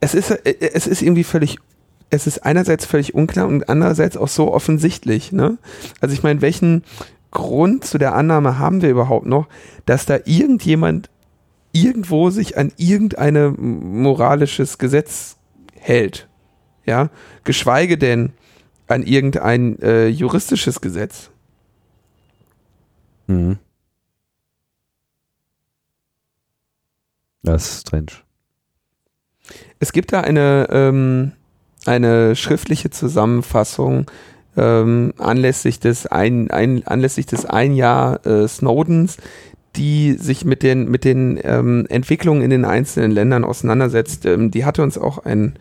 [0.00, 1.58] es ist, äh, es ist irgendwie völlig,
[2.10, 5.32] es ist einerseits völlig unklar und andererseits auch so offensichtlich.
[5.32, 5.58] Ne?
[6.00, 6.84] Also ich meine, welchen
[7.30, 9.46] Grund zu der Annahme haben wir überhaupt noch,
[9.84, 11.10] dass da irgendjemand
[11.72, 15.36] irgendwo sich an irgendein moralisches Gesetz
[15.74, 16.28] hält?
[16.86, 17.10] Ja,
[17.44, 18.32] geschweige denn
[18.88, 21.30] an irgendein äh, juristisches Gesetz.
[23.26, 23.58] Mhm.
[27.42, 28.12] Das ist strange.
[29.78, 31.32] Es gibt da eine, ähm,
[31.86, 34.10] eine schriftliche Zusammenfassung
[34.56, 39.16] ähm, anlässlich des ein, ein, anlässlich des ein Jahr äh, Snowdens,
[39.76, 44.26] die sich mit den, mit den ähm, Entwicklungen in den einzelnen Ländern auseinandersetzt.
[44.26, 45.54] Ähm, die hatte uns auch ein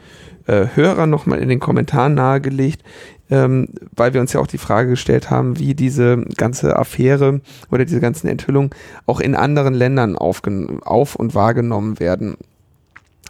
[0.47, 2.83] äh, Hörer nochmal in den Kommentaren nahegelegt,
[3.29, 7.85] ähm, weil wir uns ja auch die Frage gestellt haben, wie diese ganze Affäre oder
[7.85, 8.71] diese ganzen Enthüllungen
[9.05, 12.37] auch in anderen Ländern auf und wahrgenommen werden.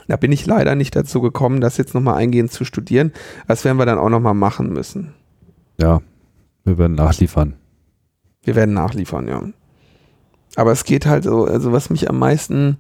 [0.08, 3.12] Da bin ich leider nicht dazu gekommen, das jetzt nochmal eingehend zu studieren.
[3.48, 5.14] Das werden wir dann auch nochmal machen müssen.
[5.80, 6.02] Ja,
[6.64, 7.56] wir werden nachliefern.
[8.44, 9.44] Wir werden nachliefern, ja.
[10.56, 12.78] Aber es geht halt so, also was mich am meisten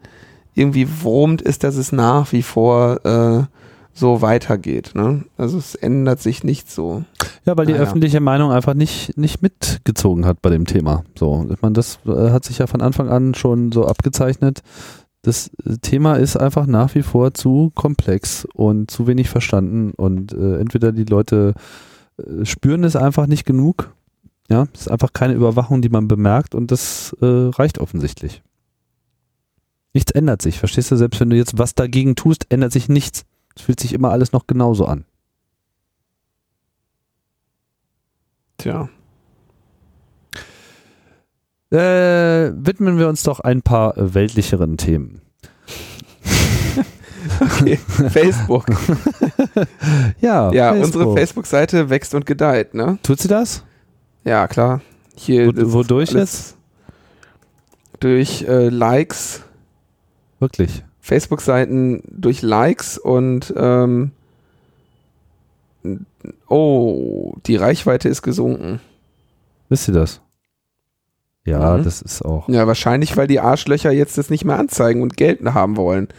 [0.54, 3.44] irgendwie wurmt, ist, dass es nach wie vor äh,
[3.98, 4.92] so weitergeht.
[4.96, 5.26] Ne?
[5.38, 7.04] Also es ändert sich nicht so.
[7.46, 7.84] Ja, weil die naja.
[7.84, 11.04] öffentliche Meinung einfach nicht, nicht mitgezogen hat bei dem Thema.
[11.18, 14.62] So, ich meine, das äh, hat sich ja von Anfang an schon so abgezeichnet.
[15.24, 20.34] Das äh, Thema ist einfach nach wie vor zu komplex und zu wenig verstanden und
[20.34, 21.54] äh, entweder die Leute
[22.18, 23.94] äh, spüren es einfach nicht genug.
[24.50, 28.44] Ja, es ist einfach keine Überwachung, die man bemerkt und das äh, reicht offensichtlich.
[29.94, 30.96] Nichts ändert sich, verstehst du?
[30.96, 33.26] Selbst wenn du jetzt was dagegen tust, ändert sich nichts.
[33.58, 35.04] Es fühlt sich immer alles noch genauso an.
[38.60, 38.88] Tja.
[41.72, 45.22] Äh, widmen wir uns doch ein paar äh, weltlicheren Themen.
[47.41, 47.78] okay,
[48.10, 48.67] Facebook.
[50.22, 50.86] ja, ja Facebook.
[50.86, 53.00] unsere Facebook-Seite wächst und gedeiht, ne?
[53.02, 53.63] Tut sie das?
[54.24, 54.82] Ja, klar.
[55.15, 56.58] Hier Wo, wodurch jetzt?
[58.00, 59.41] Durch äh, Likes.
[60.39, 60.84] Wirklich?
[61.08, 64.12] Facebook-Seiten durch Likes und ähm,
[66.50, 68.82] oh, die Reichweite ist gesunken.
[69.70, 70.20] Wisst ihr das?
[71.46, 71.84] Ja, mhm.
[71.86, 72.50] das ist auch.
[72.50, 76.10] Ja, wahrscheinlich, weil die Arschlöcher jetzt das nicht mehr anzeigen und Geld haben wollen.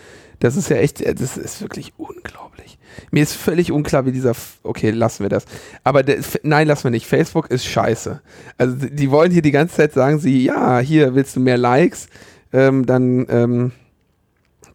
[0.40, 2.78] Das ist ja echt, das ist wirklich unglaublich.
[3.10, 5.44] Mir ist völlig unklar, wie dieser, okay, lassen wir das.
[5.84, 7.06] Aber der, nein, lassen wir nicht.
[7.06, 8.22] Facebook ist scheiße.
[8.56, 12.08] Also die wollen hier die ganze Zeit sagen, sie, ja, hier willst du mehr Likes,
[12.54, 13.72] ähm, dann ähm,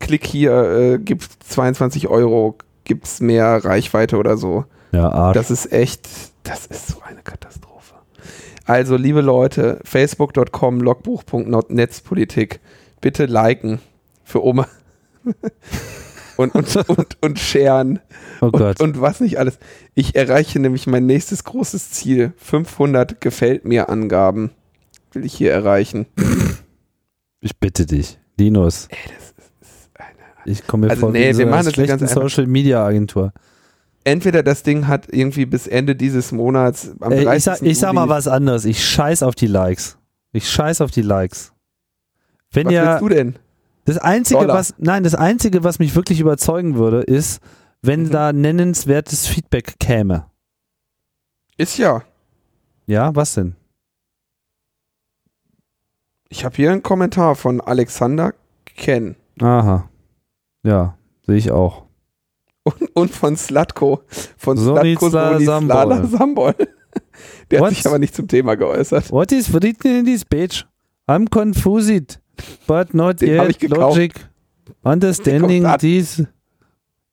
[0.03, 4.65] klick hier, äh, gib 22 Euro, gibt's mehr Reichweite oder so.
[4.91, 5.35] Ja, Arsch.
[5.35, 6.07] Das ist echt,
[6.43, 7.95] das ist so eine Katastrophe.
[8.65, 12.59] Also, liebe Leute, facebook.com, logbuch.netzpolitik,
[13.01, 13.79] bitte liken
[14.23, 14.67] für Oma.
[16.37, 17.99] und, und, und, und scheren.
[18.41, 18.79] Oh Gott.
[18.79, 19.57] Und, und was nicht alles.
[19.95, 22.33] Ich erreiche nämlich mein nächstes großes Ziel.
[22.37, 24.51] 500 gefällt mir Angaben
[25.15, 26.05] will ich hier erreichen.
[27.41, 28.17] Ich bitte dich.
[28.37, 28.87] Linus.
[28.89, 29.22] Ey, das
[30.45, 33.33] ich komme mir also vor nee, wie so wir machen das ganz Social Media Agentur.
[34.03, 37.93] Entweder das Ding hat irgendwie bis Ende dieses Monats am Ey, ich, sag, ich sag
[37.93, 38.65] mal was anderes.
[38.65, 39.97] Ich scheiß auf die Likes.
[40.33, 41.53] Ich scheiß auf die Likes.
[42.51, 43.35] Wenn was ja, willst du denn?
[43.85, 44.55] Das einzige, Dollar.
[44.55, 47.41] was nein, das einzige, was mich wirklich überzeugen würde, ist,
[47.81, 48.09] wenn mhm.
[48.11, 50.25] da nennenswertes Feedback käme.
[51.57, 52.03] Ist ja.
[52.85, 53.55] Ja, was denn?
[56.29, 58.33] Ich habe hier einen Kommentar von Alexander
[58.65, 59.15] Ken.
[59.39, 59.89] Aha.
[60.63, 61.83] Ja, sehe ich auch.
[62.63, 64.01] Und, und von Slatko.
[64.37, 66.07] Von Slatko Sambol.
[66.07, 66.55] Sambol.
[67.51, 67.69] Der What?
[67.69, 69.11] hat sich aber nicht zum Thema geäußert.
[69.11, 70.65] What is written in this page?
[71.07, 72.19] I'm confused,
[72.67, 74.13] but not Den yet logic.
[74.83, 76.27] Understanding these.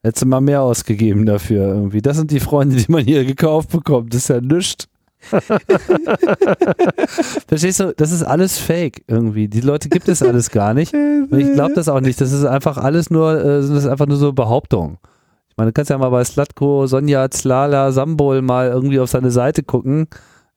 [0.02, 2.00] Hättest du mal mehr ausgegeben dafür irgendwie.
[2.00, 4.14] Das sind die Freunde, die man hier gekauft bekommt.
[4.14, 4.86] Das ist ja nichts.
[7.48, 7.92] Verstehst du?
[7.96, 9.48] Das ist alles Fake irgendwie.
[9.48, 10.94] Die Leute gibt es alles gar nicht.
[10.94, 12.20] Und ich glaube das auch nicht.
[12.20, 14.98] Das ist einfach alles nur, äh, das ist einfach nur so Behauptungen.
[15.48, 19.30] Ich meine, du kannst ja mal bei Slatko, Sonja, Zlala, Sambol mal irgendwie auf seine
[19.30, 20.08] Seite gucken.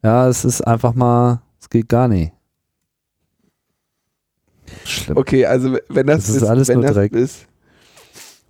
[0.03, 2.31] Ja, es ist einfach mal, es geht gar nicht.
[4.85, 5.17] Schlimm.
[5.17, 7.11] Okay, also wenn das, Das ist alles wenn nur das Dreck.
[7.13, 7.47] ist,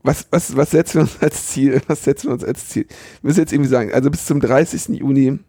[0.04, 1.82] was, was, was setzen wir uns als Ziel?
[1.88, 2.86] Was setzen wir uns als Ziel?
[3.21, 4.99] Wir müssen jetzt irgendwie sagen, also bis zum 30.
[4.99, 5.39] Juni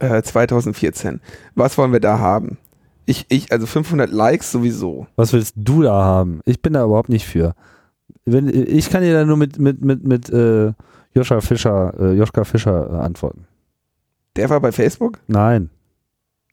[0.00, 1.20] äh, 2014.
[1.54, 2.58] Was wollen wir da haben?
[3.06, 5.06] Ich, ich, also 500 Likes sowieso.
[5.16, 6.40] Was willst du da haben?
[6.44, 7.54] Ich bin da überhaupt nicht für.
[8.24, 10.72] Wenn, ich kann dir da nur mit, mit, mit, mit äh,
[11.14, 13.46] Joscha Fischer, äh, Joschka Fischer äh, antworten.
[14.36, 15.18] Der war bei Facebook?
[15.26, 15.70] Nein.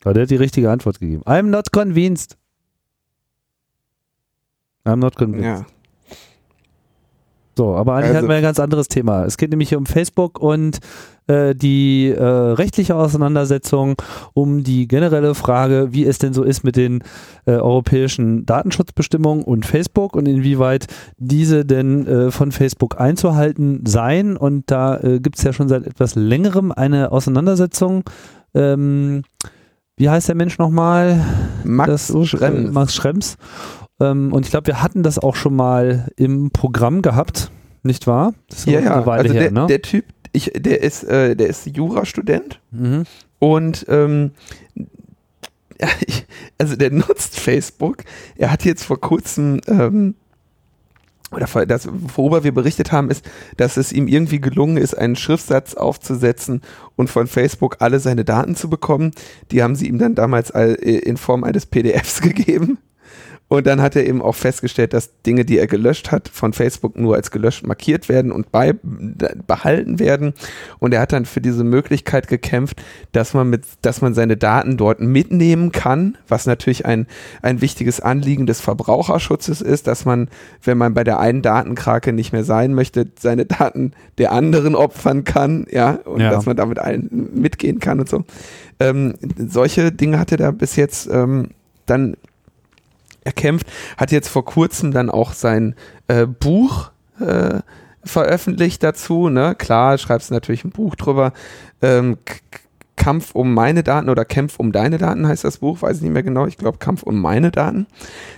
[0.04, 1.22] Aber der hat die richtige Antwort gegeben.
[1.26, 2.38] I'm not convinced.
[4.86, 5.44] I'm not convinced.
[5.44, 5.66] Ja.
[7.58, 9.26] So, aber eigentlich Also- hatten wir ein ganz anderes Thema.
[9.26, 10.78] Es geht nämlich um Facebook und
[11.26, 13.96] äh, die äh, rechtliche Auseinandersetzung
[14.36, 17.04] um die generelle Frage, wie es denn so ist mit den
[17.46, 20.86] äh, europäischen Datenschutzbestimmungen und Facebook und inwieweit
[21.18, 24.38] diese denn äh, von Facebook einzuhalten seien.
[24.38, 28.04] Und da äh, gibt es ja schon seit etwas längerem eine Auseinandersetzung.
[28.54, 29.24] Ähm,
[29.98, 31.20] wie heißt der Mensch nochmal?
[31.64, 32.72] Max das, Schrems.
[32.72, 33.38] Max Schrems.
[34.00, 37.52] Ähm, und ich glaube, wir hatten das auch schon mal im Programm gehabt,
[37.84, 38.34] nicht wahr?
[38.50, 39.04] Das ist Ja, ja.
[39.04, 39.68] Also her, der, ne?
[39.68, 43.04] der Typ, ich, der ist, äh, der ist Jurastudent mhm.
[43.40, 44.32] und ähm,
[46.58, 48.04] also der nutzt Facebook.
[48.36, 50.16] Er hat jetzt vor kurzem ähm,
[51.32, 55.16] oder vor- das, worüber wir berichtet haben, ist, dass es ihm irgendwie gelungen ist, einen
[55.16, 56.62] Schriftsatz aufzusetzen
[56.96, 59.12] und von Facebook alle seine Daten zu bekommen.
[59.52, 62.78] Die haben sie ihm dann damals all, äh, in Form eines PDFs gegeben.
[63.50, 66.98] Und dann hat er eben auch festgestellt, dass Dinge, die er gelöscht hat, von Facebook
[67.00, 68.74] nur als gelöscht markiert werden und bei,
[69.48, 70.34] behalten werden.
[70.80, 72.84] Und er hat dann für diese Möglichkeit gekämpft,
[73.14, 77.08] dass man mit, dass man seine Daten dort mitnehmen kann, was natürlich ein,
[77.42, 80.28] ein wichtiges Anliegen des Verbraucherschutzes ist, dass man,
[80.62, 85.24] wenn man bei der einen Datenkrake nicht mehr sein möchte, seine Daten der anderen opfern
[85.24, 86.32] kann, ja, und Ja.
[86.32, 88.26] dass man damit allen mitgehen kann und so.
[88.82, 91.52] Ähm, solche Dinge hat er da bis jetzt ähm,
[91.86, 92.18] dann
[93.28, 95.76] erkämpft, hat jetzt vor kurzem dann auch sein
[96.08, 97.60] äh, Buch äh,
[98.04, 99.54] veröffentlicht dazu, ne?
[99.56, 101.34] Klar, schreibst natürlich ein Buch drüber.
[101.82, 102.18] Ähm,
[102.96, 106.14] Kampf um meine Daten oder Kämpf um deine Daten heißt das Buch, weiß ich nicht
[106.14, 106.48] mehr genau.
[106.48, 107.86] Ich glaube Kampf um meine Daten.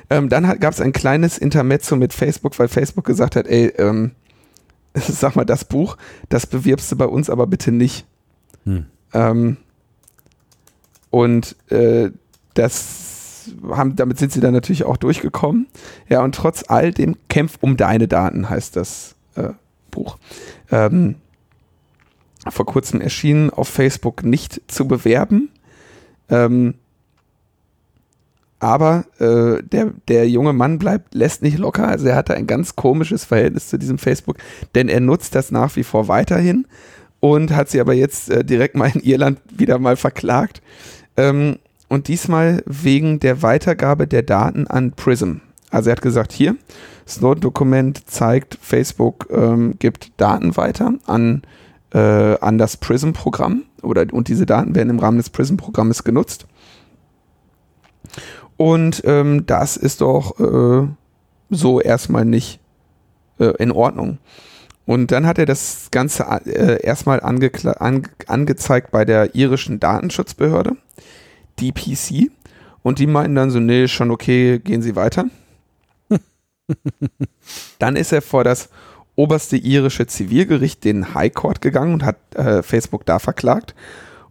[0.10, 4.12] Ähm, dann gab es ein kleines Intermezzo mit Facebook, weil Facebook gesagt hat, ey, ähm,
[4.96, 5.98] sag mal, das Buch,
[6.28, 8.06] das bewirbst du bei uns aber bitte nicht.
[8.66, 8.86] Hm.
[9.14, 9.58] Ähm,
[11.10, 12.12] und äh,
[12.54, 13.09] das
[13.70, 15.68] haben, damit sind sie dann natürlich auch durchgekommen.
[16.08, 19.50] Ja, und trotz all dem Kämpf um deine Daten heißt das äh,
[19.92, 20.18] Buch.
[20.72, 21.16] Ähm,
[22.48, 25.50] vor kurzem erschienen, auf Facebook nicht zu bewerben.
[26.30, 26.76] Ähm,
[28.60, 31.88] aber äh, der, der junge Mann bleibt, lässt nicht locker.
[31.88, 34.38] Also er hatte ein ganz komisches Verhältnis zu diesem Facebook,
[34.76, 36.68] denn er nutzt das nach wie vor weiterhin
[37.22, 40.62] und hat sie aber jetzt äh, direkt mal in Irland wieder mal verklagt.
[41.16, 41.58] Ähm,
[41.90, 45.38] und diesmal wegen der Weitergabe der Daten an Prism.
[45.70, 46.56] Also er hat gesagt, hier,
[47.08, 51.42] Snowden-Dokument zeigt, Facebook ähm, gibt Daten weiter an,
[51.94, 52.00] äh,
[52.40, 56.46] an das Prism-Programm oder und diese Daten werden im Rahmen des Prism-Programmes genutzt.
[58.58, 60.88] Und ähm, das ist doch äh,
[61.50, 62.60] so erstmal nicht
[63.40, 64.18] äh, in Ordnung.
[64.86, 70.78] Und dann hat er das Ganze äh, erstmal angekla- an, angezeigt bei der irischen Datenschutzbehörde,
[71.60, 72.32] DPC.
[72.82, 75.26] Und die meinten dann so, nee, schon okay, gehen Sie weiter.
[77.80, 78.70] dann ist er vor das
[79.16, 83.76] oberste irische Zivilgericht, den High Court, gegangen und hat äh, Facebook da verklagt.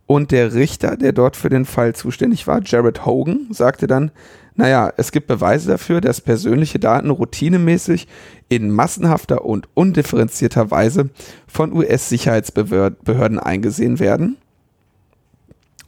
[0.07, 4.11] Und der Richter, der dort für den Fall zuständig war, Jared Hogan, sagte dann,
[4.55, 8.09] naja, es gibt Beweise dafür, dass persönliche Daten routinemäßig
[8.49, 11.11] in massenhafter und undifferenzierter Weise
[11.47, 14.39] von US-Sicherheitsbehörden eingesehen werden.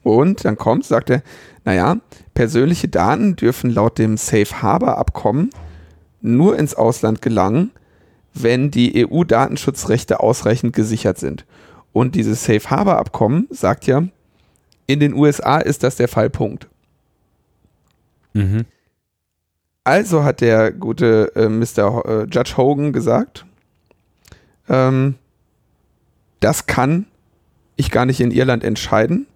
[0.02, 1.22] Und dann kommt, sagt er,
[1.64, 1.98] naja,
[2.34, 5.50] persönliche Daten dürfen laut dem Safe Harbor Abkommen
[6.22, 7.70] nur ins Ausland gelangen,
[8.34, 11.44] wenn die EU-Datenschutzrechte ausreichend gesichert sind.
[11.92, 14.04] Und dieses Safe Harbor Abkommen sagt ja,
[14.86, 16.68] in den USA ist das der Fall, Punkt.
[18.32, 18.64] Mhm.
[19.84, 21.92] Also hat der gute äh, Mr.
[21.92, 23.46] Ho- äh, Judge Hogan gesagt,
[24.68, 25.16] ähm,
[26.40, 27.06] das kann
[27.76, 29.26] ich gar nicht in Irland entscheiden.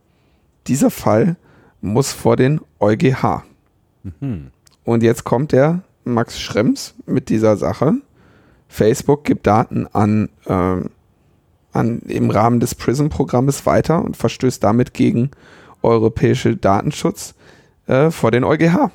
[0.67, 1.37] Dieser Fall
[1.81, 3.43] muss vor den EuGH.
[4.03, 4.51] Mhm.
[4.85, 7.95] Und jetzt kommt der Max Schrems mit dieser Sache.
[8.69, 10.91] Facebook gibt Daten an, ähm,
[11.73, 15.31] an im Rahmen des PRISM-Programmes weiter und verstößt damit gegen
[15.83, 17.35] europäische Datenschutz
[17.87, 18.91] äh, vor den EuGH.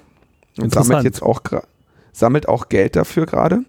[0.58, 1.42] Und sammelt jetzt auch
[2.12, 3.64] sammelt auch Geld dafür gerade.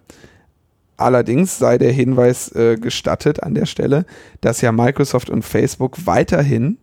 [0.97, 4.05] Allerdings sei der Hinweis äh, gestattet an der Stelle,
[4.41, 6.77] dass ja Microsoft und Facebook weiterhin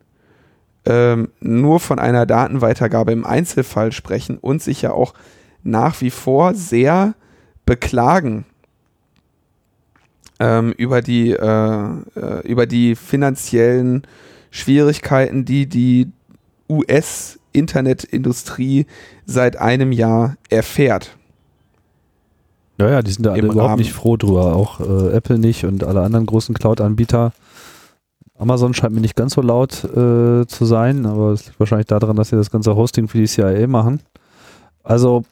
[0.88, 5.12] ähm, nur von einer Datenweitergabe im Einzelfall sprechen und sich ja auch
[5.62, 7.14] nach wie vor sehr
[7.66, 8.46] beklagen
[10.40, 14.06] ähm, über, die, äh, äh über die finanziellen
[14.50, 16.10] Schwierigkeiten, die die
[16.70, 18.86] US-Internetindustrie
[19.26, 21.18] seit einem Jahr erfährt.
[22.78, 23.80] Ja, ja, die sind da alle überhaupt Rahmen.
[23.80, 24.56] nicht froh drüber.
[24.56, 27.34] Auch äh, Apple nicht und alle anderen großen Cloud-Anbieter.
[28.38, 32.16] Amazon scheint mir nicht ganz so laut äh, zu sein, aber es liegt wahrscheinlich daran,
[32.16, 34.00] dass sie das ganze Hosting für die CIA machen.
[34.84, 35.24] Also,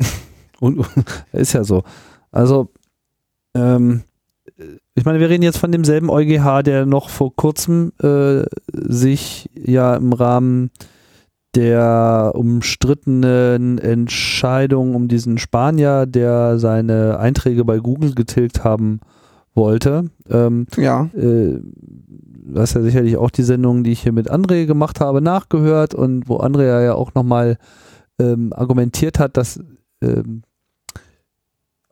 [0.60, 0.84] und,
[1.32, 1.84] ist ja so.
[2.32, 2.68] Also,
[3.54, 4.02] ähm,
[4.96, 8.42] ich meine, wir reden jetzt von demselben EuGH, der noch vor kurzem äh,
[8.72, 10.70] sich ja im Rahmen
[11.54, 19.00] der umstrittenen Entscheidung um diesen Spanier, der seine Einträge bei Google getilgt haben
[19.54, 20.04] wollte.
[20.28, 21.08] Ähm, ja.
[21.14, 25.20] Äh, du hast ja sicherlich auch die Sendung, die ich hier mit André gemacht habe,
[25.20, 27.58] nachgehört und wo André ja auch nochmal
[28.18, 29.60] ähm, argumentiert hat, dass
[30.02, 30.42] ähm,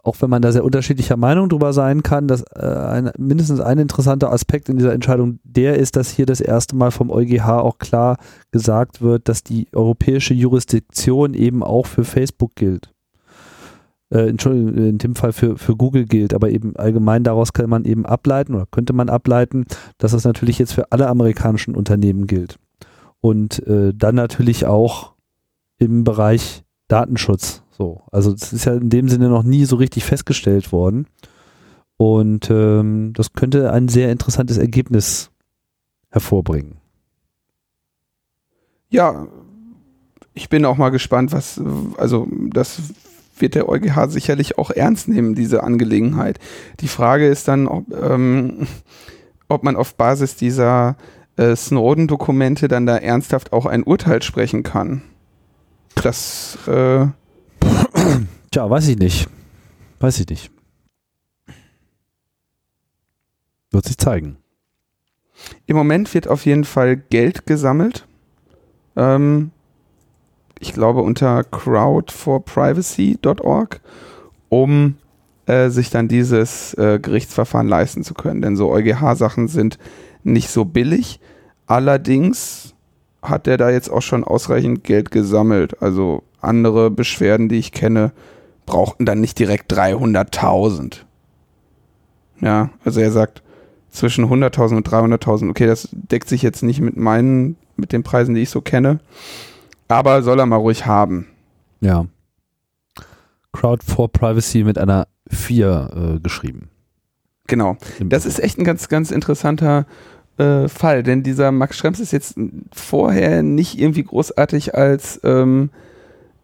[0.08, 3.78] auch wenn man da sehr unterschiedlicher Meinung drüber sein kann, dass äh, ein, mindestens ein
[3.78, 7.78] interessanter Aspekt in dieser Entscheidung der ist, dass hier das erste Mal vom EuGH auch
[7.78, 8.16] klar
[8.50, 12.94] gesagt wird, dass die europäische Jurisdiktion eben auch für Facebook gilt.
[14.10, 17.84] Äh, Entschuldigung, in dem Fall für, für Google gilt, aber eben allgemein daraus kann man
[17.84, 19.64] eben ableiten oder könnte man ableiten,
[19.98, 22.58] dass das natürlich jetzt für alle amerikanischen Unternehmen gilt.
[23.20, 25.14] Und äh, dann natürlich auch
[25.78, 30.04] im Bereich Datenschutz so, also es ist ja in dem Sinne noch nie so richtig
[30.04, 31.06] festgestellt worden.
[31.96, 35.30] Und ähm, das könnte ein sehr interessantes Ergebnis
[36.10, 36.78] hervorbringen.
[38.90, 39.28] Ja,
[40.34, 41.60] ich bin auch mal gespannt, was,
[41.96, 42.80] also das
[43.40, 46.38] wird der EuGH sicherlich auch ernst nehmen, diese Angelegenheit.
[46.80, 48.66] Die Frage ist dann, ob, ähm,
[49.48, 50.96] ob man auf Basis dieser
[51.36, 55.02] äh, Snowden-Dokumente dann da ernsthaft auch ein Urteil sprechen kann.
[55.94, 57.06] Das äh,
[58.50, 59.28] Tja, weiß ich nicht.
[60.00, 60.50] Weiß ich nicht.
[63.70, 64.38] Wird sich zeigen.
[65.66, 68.06] Im Moment wird auf jeden Fall Geld gesammelt.
[68.96, 69.50] Ähm,
[70.60, 73.80] ich glaube unter crowdforprivacy.org,
[74.48, 74.96] um
[75.46, 78.42] äh, sich dann dieses äh, Gerichtsverfahren leisten zu können.
[78.42, 79.78] Denn so EuGH-Sachen sind
[80.22, 81.20] nicht so billig.
[81.66, 82.74] Allerdings
[83.22, 85.82] hat er da jetzt auch schon ausreichend Geld gesammelt.
[85.82, 88.12] Also andere Beschwerden, die ich kenne,
[88.66, 90.98] brauchten dann nicht direkt 300.000.
[92.40, 93.42] Ja, also er sagt
[93.90, 95.50] zwischen 100.000 und 300.000.
[95.50, 99.00] Okay, das deckt sich jetzt nicht mit meinen, mit den Preisen, die ich so kenne.
[99.88, 101.26] Aber soll er mal ruhig haben.
[101.80, 102.06] Ja.
[103.52, 106.68] Crowd for Privacy mit einer 4 äh, geschrieben.
[107.46, 107.76] Genau.
[108.00, 109.86] Das ist echt ein ganz, ganz interessanter
[110.36, 112.36] äh, Fall, denn dieser Max Schrems ist jetzt
[112.72, 115.70] vorher nicht irgendwie großartig als ähm,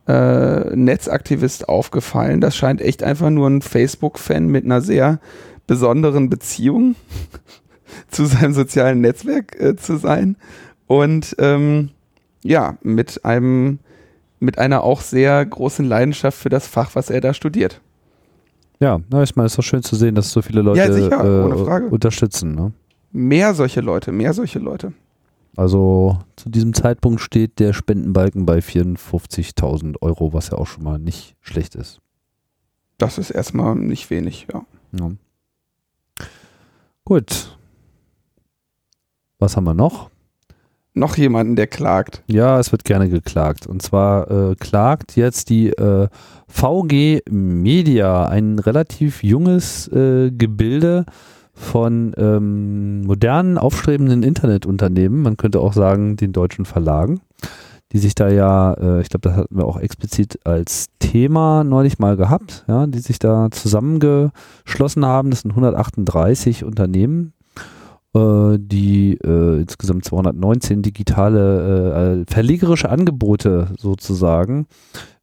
[0.09, 2.41] äh, Netzaktivist aufgefallen.
[2.41, 5.21] Das scheint echt einfach nur ein Facebook-Fan mit einer sehr
[5.67, 6.97] besonderen Beziehung
[8.11, 10.37] zu seinem sozialen Netzwerk äh, zu sein.
[10.87, 11.91] Und ähm,
[12.45, 13.81] ja, mit einem,
[14.39, 17.81] mit einer auch sehr großen Leidenschaft für das Fach, was er da studiert.
[18.79, 20.93] Ja, na, ich meine, es ist doch schön zu sehen, dass so viele Leute ja,
[20.93, 22.55] sicher, äh, unterstützen.
[22.55, 22.73] Ne?
[23.13, 24.93] Mehr solche Leute, mehr solche Leute.
[25.57, 30.99] Also zu diesem Zeitpunkt steht der Spendenbalken bei 54.000 Euro, was ja auch schon mal
[30.99, 32.01] nicht schlecht ist.
[32.99, 34.65] Das ist erstmal nicht wenig, ja.
[34.99, 35.13] ja.
[37.05, 37.57] Gut.
[39.39, 40.11] Was haben wir noch?
[40.95, 42.23] Noch jemanden, der klagt.
[42.29, 43.67] Ja, es wird gerne geklagt.
[43.67, 46.09] Und zwar äh, klagt jetzt die äh,
[46.47, 51.05] VG Media, ein relativ junges äh, Gebilde,
[51.55, 57.21] von ähm, modernen, aufstrebenden Internetunternehmen, man könnte auch sagen den deutschen Verlagen,
[57.93, 62.01] die sich da ja, äh, ich glaube, das hatten wir auch explizit als Thema neulich
[62.01, 65.31] mal gehabt, ja, die sich da zusammengeschlossen haben.
[65.31, 67.33] Das sind 138 Unternehmen,
[68.17, 74.67] die äh, insgesamt 219 digitale äh, verlegerische Angebote sozusagen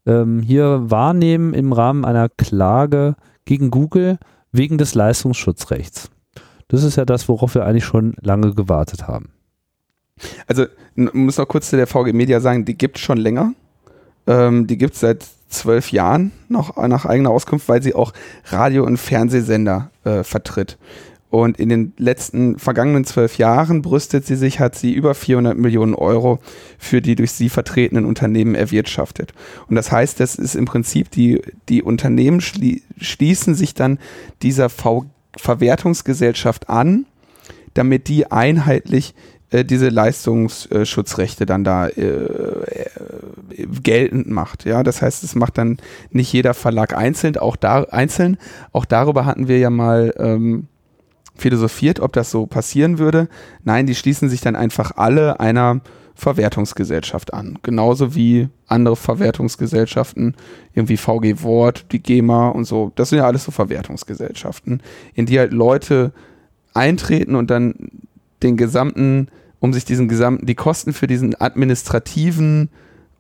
[0.06, 3.16] ähm, hier wahrnehmen im Rahmen einer Klage
[3.46, 4.18] gegen Google
[4.52, 6.10] wegen des Leistungsschutzrechts.
[6.68, 9.30] Das ist ja das, worauf wir eigentlich schon lange gewartet haben.
[10.48, 10.66] Also,
[10.96, 13.54] muss noch kurz zu der VG Media sagen, die gibt es schon länger.
[14.28, 18.14] Ähm, die gibt es seit zwölf Jahren noch nach eigener Auskunft, weil sie auch
[18.46, 20.78] Radio- und Fernsehsender äh, vertritt.
[21.32, 25.96] Und in den letzten vergangenen zwölf Jahren brüstet sie sich, hat sie über 400 Millionen
[25.96, 26.40] Euro
[26.78, 29.34] für die durch sie vertretenen Unternehmen erwirtschaftet.
[29.68, 33.98] Und das heißt, das ist im Prinzip die, die Unternehmen schlie schließen sich dann
[34.44, 35.08] dieser VG
[35.38, 37.06] Verwertungsgesellschaft an,
[37.74, 39.16] damit die einheitlich
[39.50, 42.90] äh, diese Leistungsschutzrechte dann da äh, äh
[43.84, 44.66] geltend macht.
[44.66, 45.78] Ja, das heißt, es macht dann
[46.10, 48.38] nicht jeder Verlag einzeln, auch da einzeln.
[48.72, 50.68] Auch darüber hatten wir ja mal ähm,
[51.42, 53.28] philosophiert, ob das so passieren würde.
[53.64, 55.82] Nein, die schließen sich dann einfach alle einer
[56.16, 57.58] Verwertungsgesellschaft an.
[57.64, 60.36] Genauso wie andere Verwertungsgesellschaften,
[60.74, 62.92] irgendwie VG Wort, die GEMA und so.
[62.96, 64.82] Das sind ja alles so Verwertungsgesellschaften,
[65.14, 66.14] in die halt Leute
[66.74, 67.74] eintreten und dann
[68.44, 69.30] den gesamten,
[69.60, 72.70] um sich diesen gesamten, die Kosten für diesen administrativen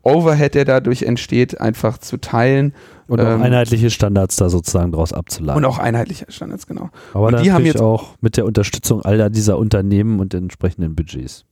[0.03, 2.73] Overhead, der dadurch entsteht, einfach zu teilen.
[3.11, 5.57] Und auch ähm, einheitliche Standards da sozusagen draus abzuleiten.
[5.57, 6.91] Und auch einheitliche Standards, genau.
[7.13, 11.43] Aber und die haben jetzt auch mit der Unterstützung all dieser Unternehmen und entsprechenden Budgets.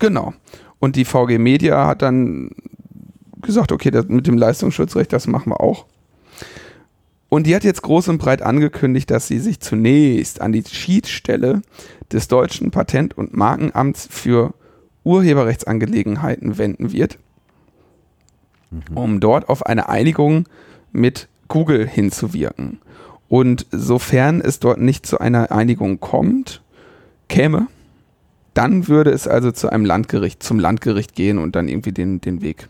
[0.00, 0.34] Genau.
[0.80, 2.50] Und die VG Media hat dann
[3.42, 5.86] gesagt, okay, das mit dem Leistungsschutzrecht, das machen wir auch.
[7.28, 11.62] Und die hat jetzt groß und breit angekündigt, dass sie sich zunächst an die Schiedsstelle
[12.10, 14.52] des deutschen Patent- und Markenamts für
[15.04, 17.20] Urheberrechtsangelegenheiten wenden wird,
[18.72, 18.96] mhm.
[18.96, 20.46] um dort auf eine Einigung
[20.92, 22.80] mit Google hinzuwirken.
[23.28, 26.62] Und sofern es dort nicht zu einer Einigung kommt,
[27.28, 27.66] käme,
[28.54, 32.42] dann würde es also zu einem Landgericht, zum Landgericht gehen und dann irgendwie den, den
[32.42, 32.68] Weg.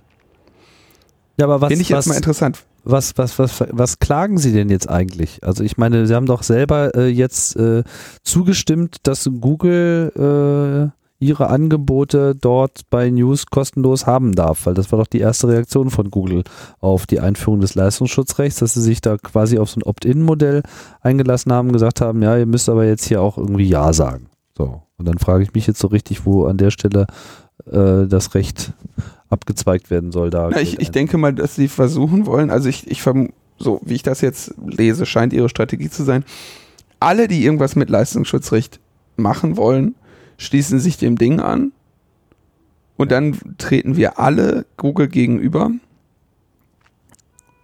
[1.39, 2.65] Ja, aber was, Finde ich was, jetzt mal interessant.
[2.85, 5.43] Was, was, was, was klagen Sie denn jetzt eigentlich?
[5.43, 7.85] Also ich meine, Sie haben doch selber äh, jetzt äh,
[8.25, 14.99] zugestimmt, dass Google äh, ihre Angebote dort bei News kostenlos haben darf, weil das war
[14.99, 16.43] doch die erste Reaktion von Google
[16.81, 20.63] auf die Einführung des Leistungsschutzrechts, dass sie sich da quasi auf so ein Opt-in-Modell
[21.01, 24.27] eingelassen haben, gesagt haben, ja, ihr müsst aber jetzt hier auch irgendwie Ja sagen.
[24.59, 24.83] So.
[24.99, 27.07] Und dann frage ich mich jetzt so richtig, wo an der Stelle
[27.71, 28.73] äh, das Recht
[29.31, 30.31] abgezweigt werden soll.
[30.31, 33.03] Da Na, ich, ich denke mal, dass sie versuchen wollen, also ich, ich
[33.59, 36.25] so wie ich das jetzt lese, scheint ihre Strategie zu sein.
[37.01, 38.81] Alle, die irgendwas mit Leistungsschutzrecht
[39.17, 39.95] machen wollen,
[40.43, 41.73] schließen sich dem Ding an
[42.97, 45.71] und dann treten wir alle Google gegenüber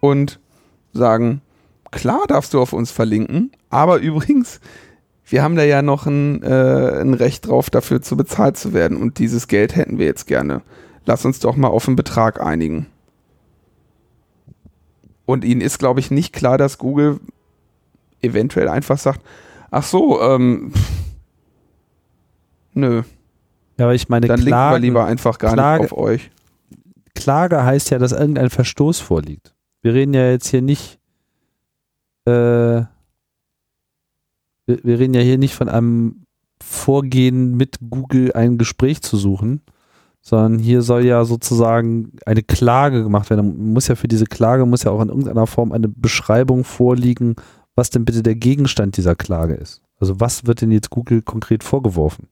[0.00, 0.38] und
[0.92, 1.42] sagen,
[1.90, 4.60] klar darfst du auf uns verlinken, aber übrigens,
[5.26, 8.96] wir haben da ja noch ein, äh, ein Recht drauf, dafür zu bezahlt zu werden.
[8.96, 10.62] Und dieses Geld hätten wir jetzt gerne.
[11.04, 12.86] Lass uns doch mal auf einen Betrag einigen.
[15.26, 17.20] Und ihnen ist, glaube ich, nicht klar, dass Google
[18.22, 19.20] eventuell einfach sagt,
[19.70, 20.72] ach so, ähm,
[22.74, 23.02] nö.
[23.78, 26.30] Ja, aber ich meine, dann Klagen, wir lieber einfach gar Klage, nicht auf euch.
[27.14, 29.54] Klage heißt ja, dass irgendein Verstoß vorliegt.
[29.82, 30.98] Wir reden ja jetzt hier nicht
[32.28, 32.84] äh,
[34.68, 36.26] wir, wir reden ja hier nicht von einem
[36.62, 39.62] Vorgehen mit Google ein Gespräch zu suchen,
[40.20, 43.72] sondern hier soll ja sozusagen eine Klage gemacht werden.
[43.72, 47.36] Muss ja für diese Klage muss ja auch in irgendeiner Form eine Beschreibung vorliegen,
[47.74, 49.82] was denn bitte der Gegenstand dieser Klage ist.
[49.98, 52.28] Also was wird denn jetzt Google konkret vorgeworfen?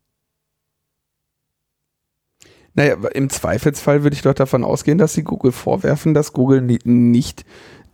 [2.76, 7.44] Naja, im Zweifelsfall würde ich doch davon ausgehen, dass sie Google vorwerfen, dass Google nicht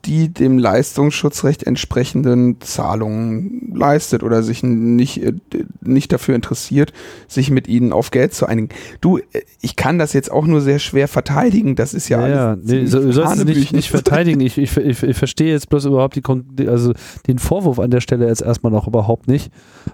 [0.04, 5.32] die dem Leistungsschutzrecht entsprechenden Zahlungen leistet oder sich nicht, äh,
[5.80, 6.92] nicht dafür interessiert,
[7.28, 8.70] sich mit ihnen auf Geld zu einigen.
[9.00, 12.50] Du, äh, ich kann das jetzt auch nur sehr schwer verteidigen, das ist ja, ja
[12.52, 12.70] alles.
[12.70, 14.40] Ja, nee, so, du sollst es nicht, nicht verteidigen.
[14.40, 16.92] Ich, ich, ich, ich verstehe jetzt bloß überhaupt die, also
[17.26, 19.52] den Vorwurf an der Stelle jetzt erstmal noch überhaupt nicht,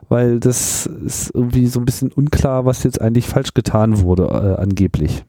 [0.09, 4.61] weil das ist irgendwie so ein bisschen unklar, was jetzt eigentlich falsch getan wurde, äh,
[4.61, 5.25] angeblich.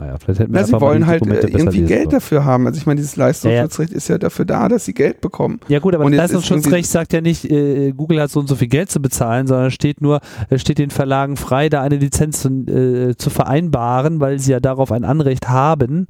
[0.00, 2.08] Naja, vielleicht hätten wir ja, sie wollen halt äh, irgendwie Geld sollen.
[2.08, 2.66] dafür haben.
[2.66, 3.98] Also ich meine, dieses Leistungsschutzrecht ja, ja.
[3.98, 5.60] ist ja dafür da, dass sie Geld bekommen.
[5.68, 8.56] Ja gut, aber und das Leistungsschutzrecht sagt ja nicht, äh, Google hat so und so
[8.56, 12.40] viel Geld zu bezahlen, sondern steht nur, es steht den Verlagen frei, da eine Lizenz
[12.40, 16.06] zu, äh, zu vereinbaren, weil sie ja darauf ein Anrecht haben.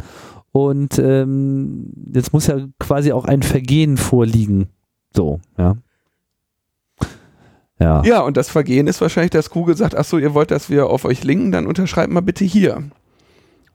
[0.53, 4.69] Und ähm, jetzt muss ja quasi auch ein Vergehen vorliegen.
[5.17, 5.75] So, ja.
[7.81, 8.03] Ja.
[8.05, 10.87] ja, und das Vergehen ist wahrscheinlich, dass Google sagt, ach so, ihr wollt, dass wir
[10.87, 12.85] auf euch linken, dann unterschreibt mal bitte hier.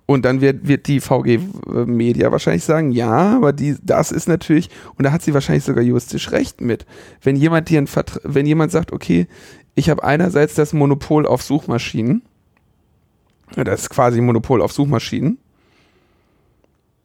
[0.07, 1.39] Und dann wird, wird die VG
[1.85, 5.83] Media wahrscheinlich sagen, ja, aber die, das ist natürlich, und da hat sie wahrscheinlich sogar
[5.83, 6.85] juristisch recht mit.
[7.21, 9.27] Wenn jemand hier ein Vertra wenn jemand sagt, okay,
[9.73, 12.21] ich habe einerseits das Monopol auf Suchmaschinen,
[13.55, 15.39] das ist quasi Monopol auf Suchmaschinen.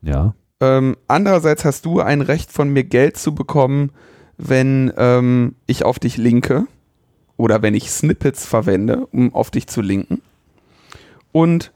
[0.02, 0.34] Ja.
[0.60, 3.92] Ähm, andererseits hast du ein Recht von mir Geld zu bekommen,
[4.36, 6.66] wenn ähm, ich auf dich linke
[7.36, 10.20] oder wenn ich Snippets verwende, um auf dich zu linken.
[11.32, 11.72] Und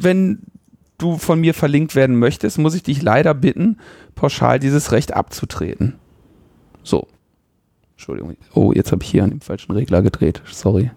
[0.00, 0.42] wenn
[0.98, 3.78] du von mir verlinkt werden möchtest, muss ich dich leider bitten,
[4.14, 5.94] pauschal dieses Recht abzutreten.
[6.82, 7.06] So.
[7.96, 8.36] Entschuldigung.
[8.54, 10.42] Oh, jetzt habe ich hier an dem falschen Regler gedreht.
[10.50, 10.90] Sorry.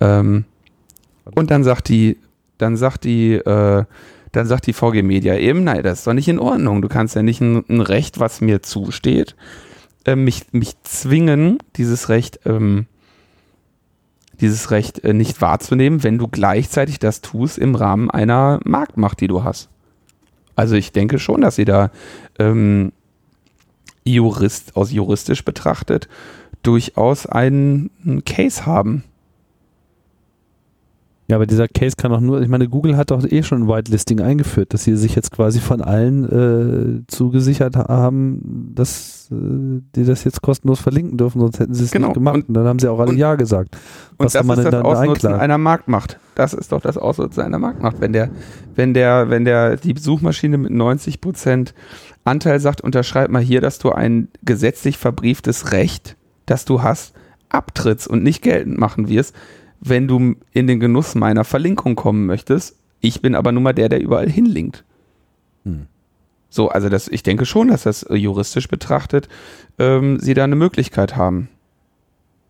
[0.00, 0.44] Ähm,
[1.34, 2.18] und dann sagt die,
[2.58, 3.84] dann sagt die, äh,
[4.32, 6.82] dann sagt die VG Media eben, nein, das ist doch nicht in Ordnung.
[6.82, 9.34] Du kannst ja nicht ein, ein Recht, was mir zusteht,
[10.04, 12.86] äh, mich, mich zwingen, dieses Recht ähm,
[14.40, 19.28] dieses Recht äh, nicht wahrzunehmen, wenn du gleichzeitig das tust im Rahmen einer Marktmacht, die
[19.28, 19.68] du hast.
[20.54, 21.90] Also ich denke schon, dass sie da
[22.38, 22.92] ähm,
[24.04, 26.08] Jurist, aus juristisch betrachtet
[26.62, 29.04] durchaus einen, einen Case haben.
[31.28, 33.68] Ja, aber dieser Case kann auch nur, ich meine, Google hat doch eh schon ein
[33.68, 39.34] Whitelisting eingeführt, dass sie sich jetzt quasi von allen äh, zugesichert haben, dass äh,
[39.96, 42.08] die das jetzt kostenlos verlinken dürfen, sonst hätten sie es Genau.
[42.08, 42.36] nicht gemacht.
[42.36, 43.74] Und, Und- dann haben sie auch alle und- Ja gesagt.
[44.16, 45.40] Und Was das kann man ist das dann da Ausnutzen einklagen?
[45.40, 46.20] einer Marktmacht.
[46.36, 48.00] Das ist doch das Ausnutzen einer Marktmacht.
[48.00, 48.30] Wenn der,
[48.76, 51.74] wenn der, wenn der die Suchmaschine mit 90 Prozent
[52.24, 56.16] Anteil sagt, unterschreib mal hier, dass du ein gesetzlich verbrieftes Recht,
[56.46, 57.14] das du hast,
[57.48, 59.34] abtrittst und nicht geltend machen wirst,
[59.80, 62.76] wenn du in den Genuss meiner Verlinkung kommen möchtest.
[63.00, 64.84] Ich bin aber nun mal der, der überall hinlinkt.
[65.64, 65.86] Hm.
[66.48, 69.28] So, also das, ich denke schon, dass das äh, juristisch betrachtet
[69.78, 71.48] ähm, sie da eine Möglichkeit haben.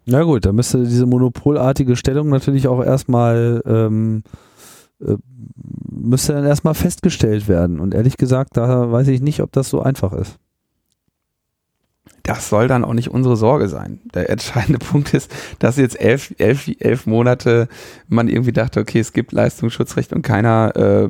[0.04, 4.22] Na gut, da müsste diese monopolartige Stellung natürlich auch erstmal ähm,
[5.00, 5.16] äh,
[5.90, 7.80] müsste dann erstmal festgestellt werden.
[7.80, 10.38] Und ehrlich gesagt, da weiß ich nicht, ob das so einfach ist.
[12.26, 14.00] Das soll dann auch nicht unsere Sorge sein.
[14.14, 17.68] Der entscheidende Punkt ist, dass jetzt elf, elf, elf Monate
[18.08, 21.08] man irgendwie dachte, okay, es gibt Leistungsschutzrecht und keiner, äh,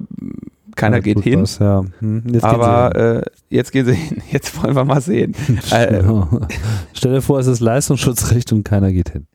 [0.77, 1.43] keiner Ja, geht hin.
[1.43, 1.85] was, ja.
[2.01, 4.23] Hm, jetzt gehen Aber äh, jetzt gehen sie hin.
[4.31, 5.35] Jetzt wollen wir mal sehen.
[5.71, 6.01] äh.
[6.01, 6.29] Genau.
[6.93, 9.27] Stell dir vor, es ist Leistungsschutzrecht und keiner geht hin.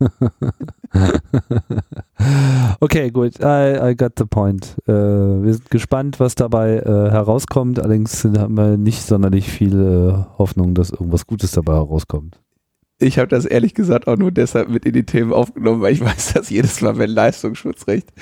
[2.80, 3.38] okay, gut.
[3.40, 4.76] I, I got the point.
[4.86, 7.78] Äh, wir sind gespannt, was dabei äh, herauskommt.
[7.78, 12.38] Allerdings haben wir nicht sonderlich viele Hoffnung, dass irgendwas Gutes dabei herauskommt.
[13.02, 16.02] Ich habe das ehrlich gesagt auch nur deshalb mit in die Themen aufgenommen, weil ich
[16.04, 18.12] weiß, dass jedes Mal, wenn Leistungsschutzrecht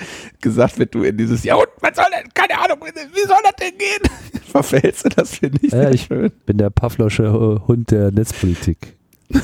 [0.41, 3.55] gesagt wird, du in dieses, ja und was soll denn, keine Ahnung, wie soll das
[3.59, 4.41] denn gehen?
[4.49, 6.31] Verfällst du, das finde ich Ja, ich- schön.
[6.45, 8.95] Bin der Pavlosche Hund der Netzpolitik.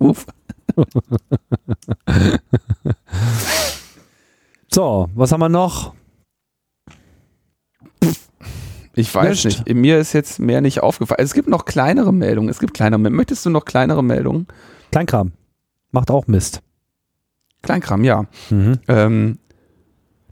[0.00, 0.26] Uff.
[4.72, 5.94] So, was haben wir noch?
[8.94, 9.66] Ich weiß Nicht.
[9.66, 9.76] nicht.
[9.76, 11.20] Mir ist jetzt mehr nicht aufgefallen.
[11.22, 12.48] Es gibt noch kleinere Meldungen.
[12.48, 13.16] Es gibt kleinere Meldungen.
[13.16, 14.46] Möchtest du noch kleinere Meldungen?
[14.92, 15.32] Kleinkram.
[15.90, 16.62] Macht auch Mist.
[17.62, 18.26] Kleinkram, ja.
[18.50, 18.78] Mhm.
[18.86, 19.38] Ähm,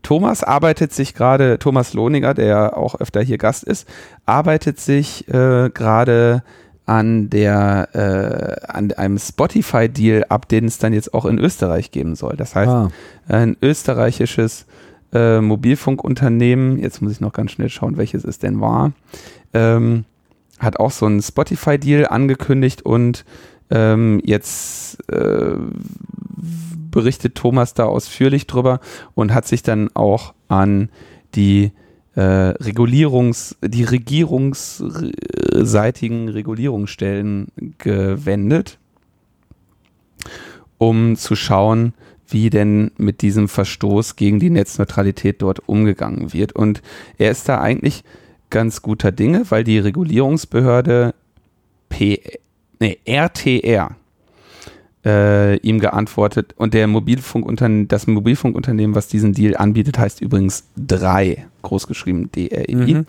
[0.02, 3.88] Thomas arbeitet sich gerade, Thomas Lohninger, der auch öfter hier Gast ist,
[4.24, 6.42] arbeitet sich äh, gerade
[6.88, 12.14] an der äh, an einem Spotify-Deal ab, den es dann jetzt auch in Österreich geben
[12.14, 12.34] soll.
[12.36, 12.90] Das heißt, Ah,
[13.28, 14.64] ein österreichisches
[15.12, 18.92] äh, Mobilfunkunternehmen, jetzt muss ich noch ganz schnell schauen, welches es denn war,
[19.52, 20.04] ähm,
[20.58, 23.26] hat auch so einen Spotify-Deal angekündigt und
[23.70, 25.56] ähm, jetzt äh,
[26.90, 28.80] berichtet Thomas da ausführlich drüber
[29.14, 30.88] und hat sich dann auch an
[31.34, 31.72] die
[32.18, 37.46] äh, Regulierungs, die regierungsseitigen Regulierungsstellen
[37.78, 38.78] gewendet,
[40.78, 41.94] um zu schauen,
[42.26, 46.54] wie denn mit diesem Verstoß gegen die Netzneutralität dort umgegangen wird.
[46.54, 46.82] Und
[47.18, 48.02] er ist da eigentlich
[48.50, 51.14] ganz guter Dinge, weil die Regulierungsbehörde
[51.88, 52.20] P,
[52.80, 53.94] nee, RTR
[55.04, 61.46] äh, ihm geantwortet und der Mobilfunkunternehmen, das Mobilfunkunternehmen, was diesen Deal anbietet, heißt übrigens 3,
[61.62, 62.94] großgeschrieben D-R-E-I.
[62.94, 63.06] Mhm.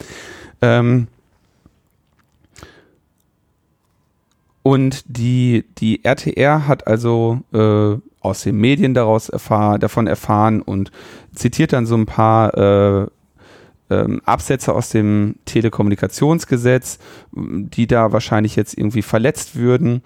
[0.62, 1.08] Ähm,
[4.62, 10.92] und die, die RTR hat also äh, aus den Medien daraus erfahr, davon erfahren und
[11.34, 13.08] zitiert dann so ein paar äh,
[13.90, 17.00] ähm, Absätze aus dem Telekommunikationsgesetz,
[17.32, 20.04] die da wahrscheinlich jetzt irgendwie verletzt würden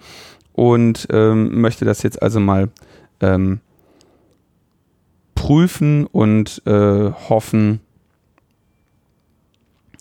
[0.54, 2.70] und ähm, möchte das jetzt also mal
[3.20, 3.60] ähm,
[5.34, 7.80] prüfen und äh, hoffen,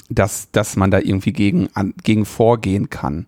[0.09, 3.25] dass, dass man da irgendwie gegen, an, gegen vorgehen kann.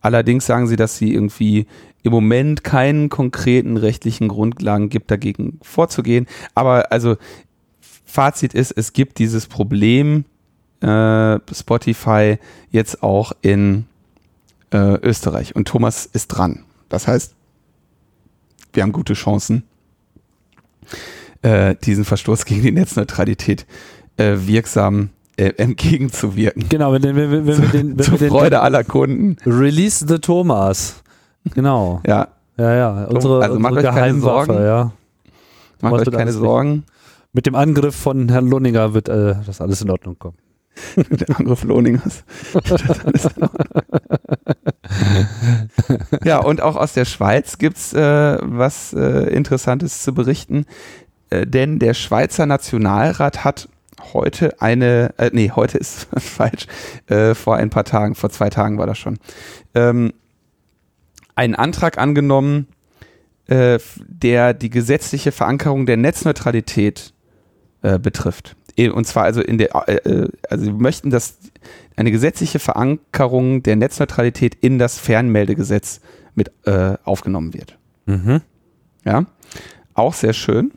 [0.00, 1.66] Allerdings sagen sie, dass sie irgendwie
[2.02, 6.26] im Moment keinen konkreten rechtlichen Grundlagen gibt, dagegen vorzugehen.
[6.54, 7.16] Aber also
[8.04, 10.24] Fazit ist, es gibt dieses Problem
[10.80, 12.38] äh, Spotify
[12.70, 13.84] jetzt auch in
[14.72, 16.64] äh, Österreich und Thomas ist dran.
[16.88, 17.34] Das heißt,
[18.72, 19.64] wir haben gute Chancen,
[21.42, 23.66] äh, diesen Verstoß gegen die Netzneutralität
[24.16, 26.68] äh, wirksam äh, entgegenzuwirken.
[26.68, 29.36] Genau, wenn, wenn, wenn, wenn wir den, wenn Zur wir den Freude aller Kunden.
[29.46, 31.02] Release the Thomas.
[31.54, 32.00] Genau.
[32.06, 33.04] Ja, Ja, ja.
[33.06, 34.54] Unsere, Also macht unsere euch keine Sorgen.
[34.54, 34.92] ja.
[35.80, 36.84] macht euch keine Sorgen.
[37.32, 40.36] Mit dem Angriff von Herrn Lunninger wird äh, das alles in Ordnung kommen.
[40.96, 42.24] Der Angriff Lohningers.
[46.24, 50.66] ja, und auch aus der Schweiz gibt's äh, was äh, Interessantes zu berichten.
[51.30, 53.68] Äh, denn der Schweizer Nationalrat hat
[54.12, 56.66] heute eine, äh, nee, heute ist falsch,
[57.06, 59.18] äh, vor ein paar Tagen, vor zwei Tagen war das schon,
[59.74, 60.12] ähm,
[61.34, 62.68] einen Antrag angenommen,
[63.46, 67.14] äh, der die gesetzliche Verankerung der Netzneutralität
[67.82, 68.56] äh, betrifft.
[68.76, 71.38] E, und zwar also in der, äh, äh, also wir möchten, dass
[71.96, 76.00] eine gesetzliche Verankerung der Netzneutralität in das Fernmeldegesetz
[76.34, 77.78] mit äh, aufgenommen wird.
[78.06, 78.40] Mhm.
[79.04, 79.26] Ja,
[79.94, 80.72] auch sehr schön.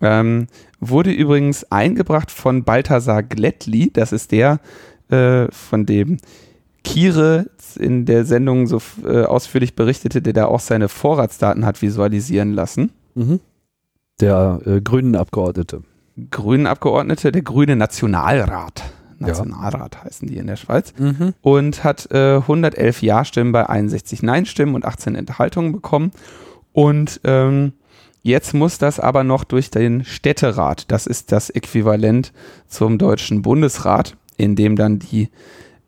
[0.00, 0.48] Ähm,
[0.80, 4.60] wurde übrigens eingebracht von Balthasar Glättli, das ist der,
[5.08, 6.18] äh, von dem
[6.82, 7.46] Kire
[7.78, 12.92] in der Sendung so äh, ausführlich berichtete, der da auch seine Vorratsdaten hat visualisieren lassen.
[13.14, 13.40] Mhm.
[14.20, 15.82] Der äh, grünen Abgeordnete.
[16.30, 18.82] Grünen Abgeordnete, der grüne Nationalrat.
[19.18, 20.04] Nationalrat ja.
[20.04, 20.92] heißen die in der Schweiz.
[20.98, 21.34] Mhm.
[21.40, 26.12] Und hat äh, 111 Ja-Stimmen bei 61 Nein-Stimmen und 18 Enthaltungen bekommen.
[26.72, 27.72] Und ähm,
[28.26, 30.90] Jetzt muss das aber noch durch den Städterat.
[30.90, 32.32] Das ist das Äquivalent
[32.68, 35.28] zum Deutschen Bundesrat, in dem dann die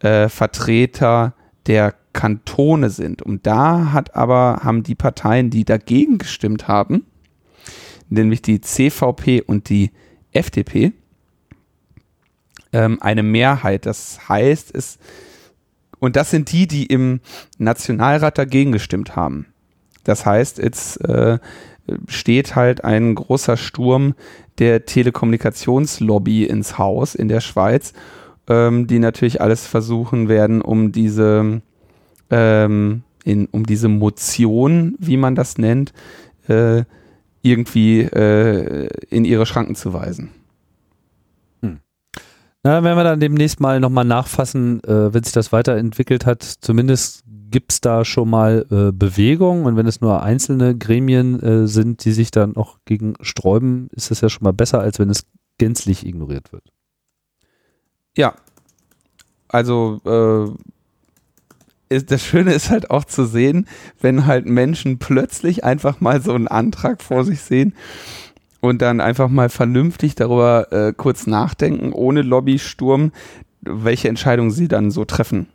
[0.01, 1.33] äh, Vertreter
[1.67, 3.23] der Kantone sind.
[3.23, 7.07] Und da hat aber, haben die Parteien, die dagegen gestimmt haben,
[8.11, 9.93] nämlich die CVP und die
[10.37, 10.93] FDP,
[12.73, 13.87] ähm, eine Mehrheit.
[13.87, 14.99] Das heißt, es,
[15.99, 17.21] und das sind die, die im
[17.59, 19.47] Nationalrat dagegen gestimmt haben.
[20.05, 21.39] Das heißt, jetzt äh,
[22.07, 24.15] steht halt ein großer Sturm
[24.59, 27.93] der Telekommunikationslobby ins Haus in der Schweiz,
[28.49, 31.61] ähm, die natürlich alles versuchen werden, um diese,
[32.31, 35.93] ähm, in, um diese Motion, wie man das nennt,
[36.49, 36.85] äh,
[37.47, 40.31] irgendwie äh, in ihre Schranken zu weisen.
[41.63, 41.79] Hm.
[42.63, 46.43] Na, werden wir dann demnächst mal nochmal nachfassen, äh, wenn sich das weiterentwickelt hat.
[46.43, 51.69] Zumindest gibt es da schon mal äh, Bewegung und wenn es nur einzelne Gremien äh,
[51.69, 55.11] sind, die sich dann noch gegen sträuben, ist es ja schon mal besser, als wenn
[55.11, 55.25] es
[55.59, 56.65] gänzlich ignoriert wird.
[58.17, 58.35] Ja,
[59.49, 60.76] also äh,
[61.89, 63.67] das Schöne ist halt auch zu sehen,
[64.01, 67.75] wenn halt Menschen plötzlich einfach mal so einen Antrag vor sich sehen
[68.61, 73.13] und dann einfach mal vernünftig darüber äh, kurz nachdenken, ohne Lobbysturm,
[73.63, 75.47] welche Entscheidungen sie dann so treffen.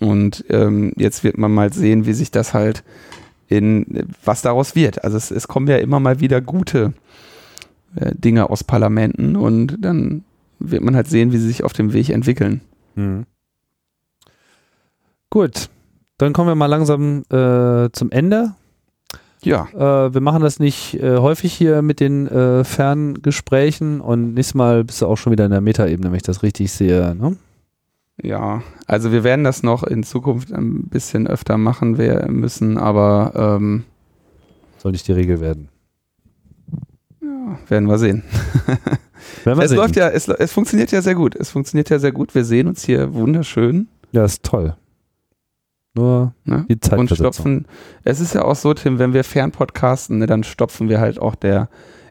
[0.00, 2.84] Und ähm, jetzt wird man mal sehen, wie sich das halt
[3.48, 5.02] in, was daraus wird.
[5.04, 6.92] Also es, es kommen ja immer mal wieder gute
[7.96, 10.24] äh, Dinge aus Parlamenten und dann
[10.58, 12.60] wird man halt sehen, wie sie sich auf dem Weg entwickeln.
[12.94, 13.26] Mhm.
[15.30, 15.68] Gut,
[16.18, 18.54] dann kommen wir mal langsam äh, zum Ende.
[19.42, 19.68] Ja.
[19.72, 24.84] Äh, wir machen das nicht äh, häufig hier mit den äh, Ferngesprächen und nächstes Mal
[24.84, 27.14] bist du auch schon wieder in der Metaebene, wenn ich das richtig sehe.
[27.14, 27.36] Ne?
[28.20, 33.32] Ja, also wir werden das noch in Zukunft ein bisschen öfter machen wir müssen, aber
[33.36, 33.84] ähm,
[34.78, 35.68] soll nicht die Regel werden.
[37.22, 38.24] Ja, werden wir sehen.
[39.44, 39.78] werden wir es sehen.
[39.78, 41.36] läuft ja, es, es funktioniert ja sehr gut.
[41.36, 42.34] Es funktioniert ja sehr gut.
[42.34, 43.86] Wir sehen uns hier wunderschön.
[44.10, 44.74] Ja, ist toll.
[45.98, 46.64] Nur ne?
[46.68, 47.66] die Zeit und stopfen.
[48.04, 51.34] Es ist ja auch so, Tim, wenn wir fernpodcasten, ne, dann stopfen wir halt auch
[51.34, 51.68] der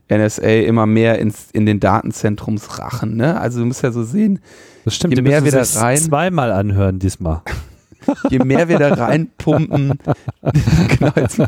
[0.10, 3.16] NSA immer mehr ins, in den Datenzentrumsrachen.
[3.16, 3.40] Ne?
[3.40, 4.40] Also du musst ja so sehen,
[4.86, 7.42] das stimmt, je mehr wir da rein, zweimal anhören diesmal.
[8.30, 10.00] je mehr wir da reinpumpen,
[10.88, 11.42] genau jetzt.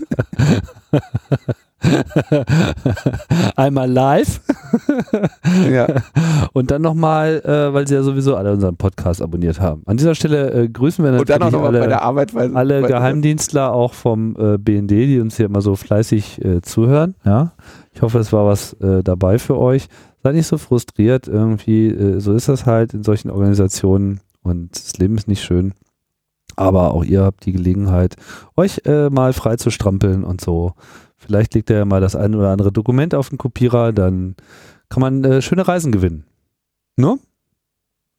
[3.55, 4.41] Einmal live
[5.71, 5.87] ja.
[6.53, 9.83] und dann nochmal, äh, weil sie ja sowieso alle unseren Podcast abonniert haben.
[9.85, 12.55] An dieser Stelle äh, grüßen wir natürlich und dann auch alle, bei der Arbeit, weil,
[12.55, 17.15] alle weil, Geheimdienstler auch vom äh, BND, die uns hier immer so fleißig äh, zuhören.
[17.23, 17.53] Ja,
[17.93, 19.87] ich hoffe, es war was äh, dabei für euch.
[20.21, 21.87] Seid nicht so frustriert irgendwie.
[21.87, 25.73] Äh, so ist das halt in solchen Organisationen und das Leben ist nicht schön.
[26.55, 28.15] Aber auch ihr habt die Gelegenheit,
[28.57, 30.73] euch äh, mal frei zu strampeln und so.
[31.29, 34.35] Vielleicht legt er ja mal das ein oder andere Dokument auf den Kopierer, dann
[34.89, 36.25] kann man äh, schöne Reisen gewinnen.
[36.97, 37.19] Ne?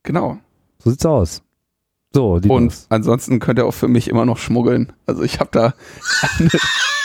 [0.04, 0.38] Genau.
[0.78, 1.42] So sieht's aus.
[2.14, 4.92] So, und ansonsten könnt ihr auch für mich immer noch schmuggeln.
[5.06, 5.74] Also ich habe da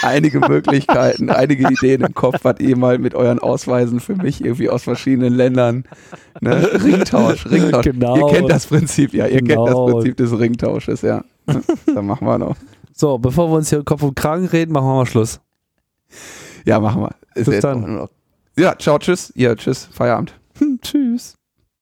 [0.04, 4.70] einige Möglichkeiten, einige Ideen im Kopf, was ihr mal mit euren Ausweisen für mich irgendwie
[4.70, 5.86] aus verschiedenen Ländern.
[6.40, 6.70] Ne?
[6.84, 7.86] Ringtausch, Ringtausch.
[7.86, 8.28] Genau.
[8.30, 9.26] Ihr kennt das Prinzip, ja.
[9.26, 9.66] Ihr Genau.
[9.66, 11.24] kennt das Prinzip des Ringtausches, ja.
[11.48, 12.56] Dann machen wir noch.
[12.94, 15.40] So, bevor wir uns hier Kopf und Kragen reden, machen wir mal Schluss.
[16.66, 17.16] Ja, machen wir.
[17.36, 18.08] Bis dann.
[18.58, 19.32] Ja, ciao, tschüss.
[19.36, 19.88] Ja, tschüss.
[19.92, 20.34] Feierabend.
[20.60, 21.35] Hm, tschüss.